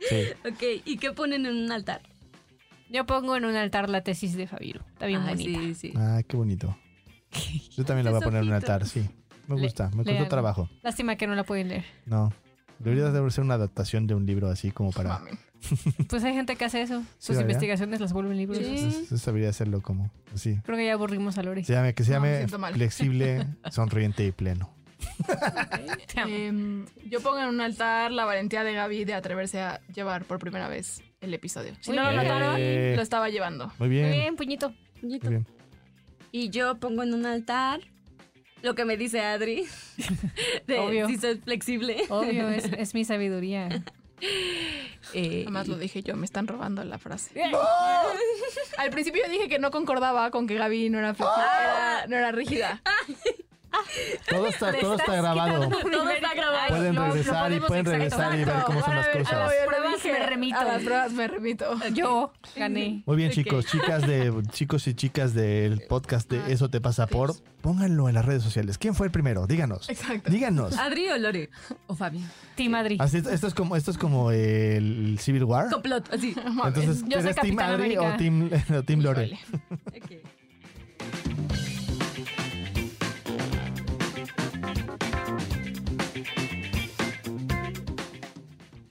Sí. 0.00 0.24
Ok, 0.48 0.82
¿y 0.84 0.96
qué 0.98 1.12
ponen 1.12 1.46
en 1.46 1.56
un 1.64 1.72
altar? 1.72 2.02
Yo 2.88 3.06
pongo 3.06 3.36
en 3.36 3.44
un 3.44 3.54
altar 3.54 3.88
la 3.88 4.02
tesis 4.02 4.34
de 4.36 4.46
Fabiru. 4.46 4.80
Está 4.92 5.06
bien 5.06 5.20
Ay, 5.22 5.28
bonita. 5.36 5.60
Sí, 5.60 5.74
sí. 5.74 5.92
Ah, 5.96 6.20
qué 6.26 6.36
bonito. 6.36 6.76
Yo 7.76 7.84
también 7.84 8.04
la 8.04 8.10
voy 8.12 8.20
a 8.20 8.24
poner 8.24 8.42
en 8.42 8.48
un 8.48 8.54
altar, 8.54 8.86
sí. 8.86 9.08
Me 9.46 9.56
Le- 9.56 9.62
gusta, 9.62 9.90
me 9.94 10.04
costó 10.04 10.26
trabajo. 10.28 10.68
Lástima 10.82 11.16
que 11.16 11.26
no 11.26 11.34
la 11.34 11.44
pueden 11.44 11.68
leer. 11.68 11.84
No. 12.06 12.32
Debería 12.78 13.10
de 13.10 13.30
ser 13.30 13.44
una 13.44 13.54
adaptación 13.54 14.06
de 14.06 14.14
un 14.14 14.24
libro 14.26 14.48
así 14.48 14.70
como 14.70 14.90
para. 14.92 15.10
Mami. 15.18 15.30
Pues 16.08 16.24
hay 16.24 16.32
gente 16.32 16.56
que 16.56 16.64
hace 16.64 16.80
eso. 16.80 17.02
Sus 17.18 17.38
investigaciones 17.38 18.00
las 18.00 18.14
vuelven 18.14 18.36
libros. 18.38 18.58
Sí. 18.58 19.06
Eso 19.12 19.16
debería 19.26 19.50
hacerlo 19.50 19.82
como 19.82 20.10
así. 20.34 20.58
Creo 20.64 20.78
que 20.78 20.86
ya 20.86 20.94
aburrimos 20.94 21.36
a 21.36 21.42
Lori. 21.42 21.64
Se 21.64 21.74
llame, 21.74 21.92
que 21.94 22.02
se 22.02 22.12
llame 22.12 22.46
flexible, 22.72 23.46
sonriente 23.70 24.24
y 24.24 24.32
pleno. 24.32 24.70
Em, 26.16 26.86
yo 27.08 27.20
pongo 27.20 27.38
en 27.40 27.48
un 27.48 27.60
altar 27.60 28.10
la 28.10 28.24
valentía 28.24 28.64
de 28.64 28.72
Gaby 28.72 29.04
de 29.04 29.14
atreverse 29.14 29.60
a 29.60 29.80
llevar 29.94 30.24
por 30.24 30.38
primera 30.38 30.68
vez 30.68 31.02
el 31.20 31.34
episodio. 31.34 31.72
Si 31.80 31.90
Muy 31.90 31.98
no 31.98 32.04
lo 32.04 32.10
bien. 32.10 32.22
notaron, 32.24 32.56
Eh. 32.58 32.94
lo 32.96 33.02
estaba 33.02 33.28
llevando. 33.28 33.66
Muy 33.78 33.88
Muy 33.88 33.88
bien. 33.90 34.10
bien, 34.12 34.36
puñito. 34.36 34.72
Muy 35.02 35.18
bien. 35.18 35.46
Y 36.32 36.50
yo 36.50 36.76
pongo 36.76 37.02
en 37.02 37.14
un 37.14 37.26
altar 37.26 37.80
lo 38.62 38.74
que 38.74 38.84
me 38.84 38.96
dice 38.96 39.20
Adri. 39.20 39.66
De 40.66 40.78
Obvio. 40.78 41.06
si 41.08 41.16
soy 41.16 41.36
flexible. 41.38 41.96
Obvio, 42.08 42.48
es, 42.48 42.64
es 42.78 42.94
mi 42.94 43.04
sabiduría. 43.04 43.68
Eh, 45.14 45.42
Además 45.44 45.66
lo 45.66 45.78
dije 45.78 46.02
yo, 46.02 46.14
me 46.14 46.26
están 46.26 46.46
robando 46.46 46.84
la 46.84 46.98
frase. 46.98 47.30
Al 48.76 48.90
principio 48.90 49.22
dije 49.30 49.48
que 49.48 49.58
no 49.58 49.70
concordaba 49.70 50.30
con 50.30 50.46
que 50.46 50.56
Gaby 50.56 50.90
no 50.90 50.98
era, 50.98 51.14
flexible, 51.14 51.42
era- 51.42 52.06
no 52.06 52.16
era 52.16 52.30
rígida. 52.32 52.82
Todo 54.28 54.46
está, 54.46 54.72
todo 54.78 54.94
está 54.94 55.16
grabado. 55.16 55.68
todo 55.68 56.10
está 56.10 56.34
grabado. 56.34 56.68
Pueden 56.68 56.96
regresar 56.96 57.52
y 57.52 57.60
pueden 57.60 57.84
regresar 57.86 58.38
y 58.38 58.44
ver 58.44 58.62
cómo 58.64 58.80
son 58.84 58.94
las 58.94 59.08
A 59.08 59.12
cosas. 59.12 59.38
las 59.38 59.52
pruebas 59.66 60.04
me 60.04 60.26
remito. 60.26 60.58
A 60.58 60.64
las 60.64 60.82
pruebas 60.82 61.12
me 61.12 61.28
remito. 61.28 61.78
Yo 61.92 62.32
gané. 62.56 63.02
Muy 63.06 63.16
bien, 63.16 63.30
chicos, 63.30 63.66
chicas 63.66 64.06
de 64.06 64.32
chicos 64.50 64.86
y 64.86 64.94
chicas 64.94 65.34
del 65.34 65.82
podcast 65.88 66.30
de 66.30 66.52
Eso 66.52 66.68
te 66.70 66.80
pasa 66.80 67.06
por, 67.06 67.34
pónganlo 67.60 68.08
en 68.08 68.14
las 68.14 68.24
redes 68.24 68.42
sociales. 68.42 68.78
¿Quién 68.78 68.94
fue 68.94 69.06
el 69.06 69.12
primero? 69.12 69.46
Díganos. 69.46 69.88
Exacto. 69.88 70.30
Díganos. 70.30 70.76
¿Adri 70.78 71.08
o 71.08 71.18
Lore? 71.18 71.50
O 71.86 71.94
Fabi. 71.94 72.24
Team 72.54 72.72
Madrid. 72.72 73.00
Así, 73.00 73.18
esto 73.18 73.46
es 73.46 73.54
como 73.54 73.76
esto 73.76 73.90
es 73.90 73.98
como 73.98 74.30
el 74.30 75.18
Civil 75.20 75.44
War. 75.44 75.70
Complot, 75.70 76.12
así. 76.12 76.34
Entonces, 76.36 77.02
Yo 77.06 77.20
soy 77.20 77.30
¿eres 77.30 77.36
Team 77.36 77.58
Adri 77.58 77.96
o 77.96 78.04
América. 78.04 78.16
Team, 78.16 78.50
o 78.78 78.82
team 78.82 79.00
Lore? 79.00 79.38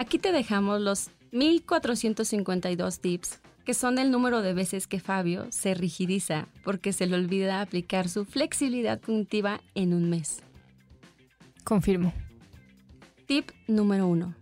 Aquí 0.10 0.18
te 0.18 0.32
dejamos 0.32 0.82
los 0.82 1.12
1452 1.34 3.00
tips, 3.00 3.42
que 3.64 3.76
son 3.76 4.00
el 4.00 4.10
número 4.10 4.42
de 4.42 4.56
veces 4.56 4.88
que 4.88 5.00
Fabio 5.00 5.46
se 5.52 5.76
rigidiza 5.76 6.48
porque 6.64 6.94
se 6.94 7.06
le 7.06 7.16
olvida 7.16 7.62
aplicar 7.62 8.10
su 8.10 8.26
flexibilidad 8.26 9.00
cognitiva 9.00 9.62
en 9.76 9.94
un 9.94 10.10
mes. 10.10 10.42
Confirmo. 11.64 12.12
Tip 13.28 13.52
número 13.68 14.08
1. 14.08 14.34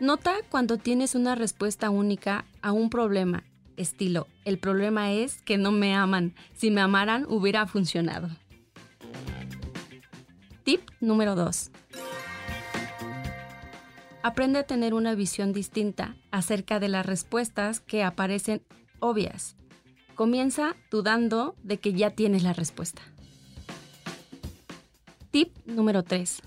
Nota 0.00 0.36
cuando 0.48 0.78
tienes 0.78 1.14
una 1.14 1.34
respuesta 1.34 1.90
única 1.90 2.46
a 2.62 2.72
un 2.72 2.88
problema, 2.88 3.44
estilo, 3.76 4.28
el 4.46 4.58
problema 4.58 5.12
es 5.12 5.42
que 5.42 5.58
no 5.58 5.72
me 5.72 5.94
aman, 5.94 6.34
si 6.54 6.70
me 6.70 6.80
amaran 6.80 7.26
hubiera 7.28 7.66
funcionado. 7.66 8.30
Tip 10.64 10.88
número 11.02 11.34
2. 11.34 11.70
Aprende 14.22 14.58
a 14.58 14.64
tener 14.64 14.94
una 14.94 15.14
visión 15.14 15.52
distinta 15.52 16.16
acerca 16.32 16.80
de 16.80 16.88
las 16.88 17.06
respuestas 17.06 17.80
que 17.80 18.02
aparecen 18.02 18.62
obvias. 18.98 19.56
Comienza 20.16 20.74
dudando 20.90 21.54
de 21.62 21.78
que 21.78 21.92
ya 21.92 22.10
tienes 22.10 22.42
la 22.42 22.52
respuesta. 22.52 23.00
Tip 25.30 25.56
número 25.66 26.02
3. 26.02 26.40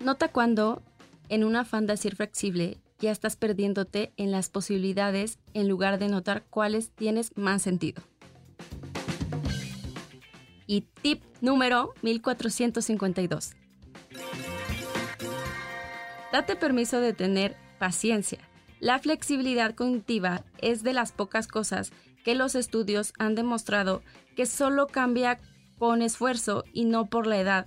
Nota 0.00 0.28
cuando, 0.28 0.82
en 1.30 1.44
un 1.44 1.56
afán 1.56 1.86
de 1.86 1.96
ser 1.96 2.16
flexible, 2.16 2.78
ya 2.98 3.10
estás 3.10 3.36
perdiéndote 3.36 4.12
en 4.18 4.30
las 4.30 4.50
posibilidades 4.50 5.38
en 5.54 5.68
lugar 5.68 5.98
de 5.98 6.08
notar 6.08 6.44
cuáles 6.50 6.90
tienes 6.90 7.36
más 7.36 7.62
sentido. 7.62 8.02
Y 10.66 10.82
tip 11.02 11.22
número 11.40 11.94
1452. 12.02 13.54
Date 16.32 16.56
permiso 16.56 16.98
de 16.98 17.12
tener 17.12 17.56
paciencia. 17.78 18.38
La 18.80 18.98
flexibilidad 18.98 19.74
cognitiva 19.74 20.44
es 20.62 20.82
de 20.82 20.94
las 20.94 21.12
pocas 21.12 21.46
cosas 21.46 21.92
que 22.24 22.34
los 22.34 22.54
estudios 22.54 23.12
han 23.18 23.34
demostrado 23.34 24.02
que 24.34 24.46
solo 24.46 24.86
cambia 24.86 25.38
con 25.78 26.00
esfuerzo 26.00 26.64
y 26.72 26.86
no 26.86 27.06
por 27.06 27.26
la 27.26 27.38
edad 27.38 27.66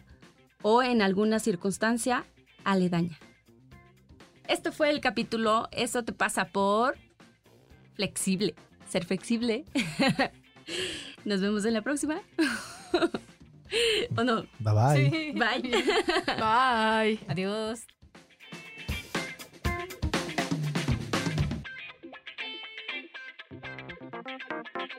o 0.64 0.82
en 0.82 1.04
alguna 1.04 1.38
circunstancia 1.38 2.26
aledaña. 2.64 3.20
Esto 4.48 4.72
fue 4.72 4.90
el 4.90 5.00
capítulo 5.00 5.68
Eso 5.72 6.04
te 6.04 6.12
pasa 6.12 6.46
por 6.46 6.98
flexible. 7.94 8.56
Ser 8.90 9.06
flexible. 9.06 9.66
Nos 11.26 11.40
vemos 11.40 11.66
en 11.66 11.74
la 11.74 11.82
próxima. 11.82 12.22
¿O 14.18 14.24
no? 14.24 14.44
Bye 14.60 14.74
bye. 14.74 15.10
Sí. 15.10 15.32
Bye. 15.34 15.72
Bye. 16.38 17.20
Adiós. 17.28 17.86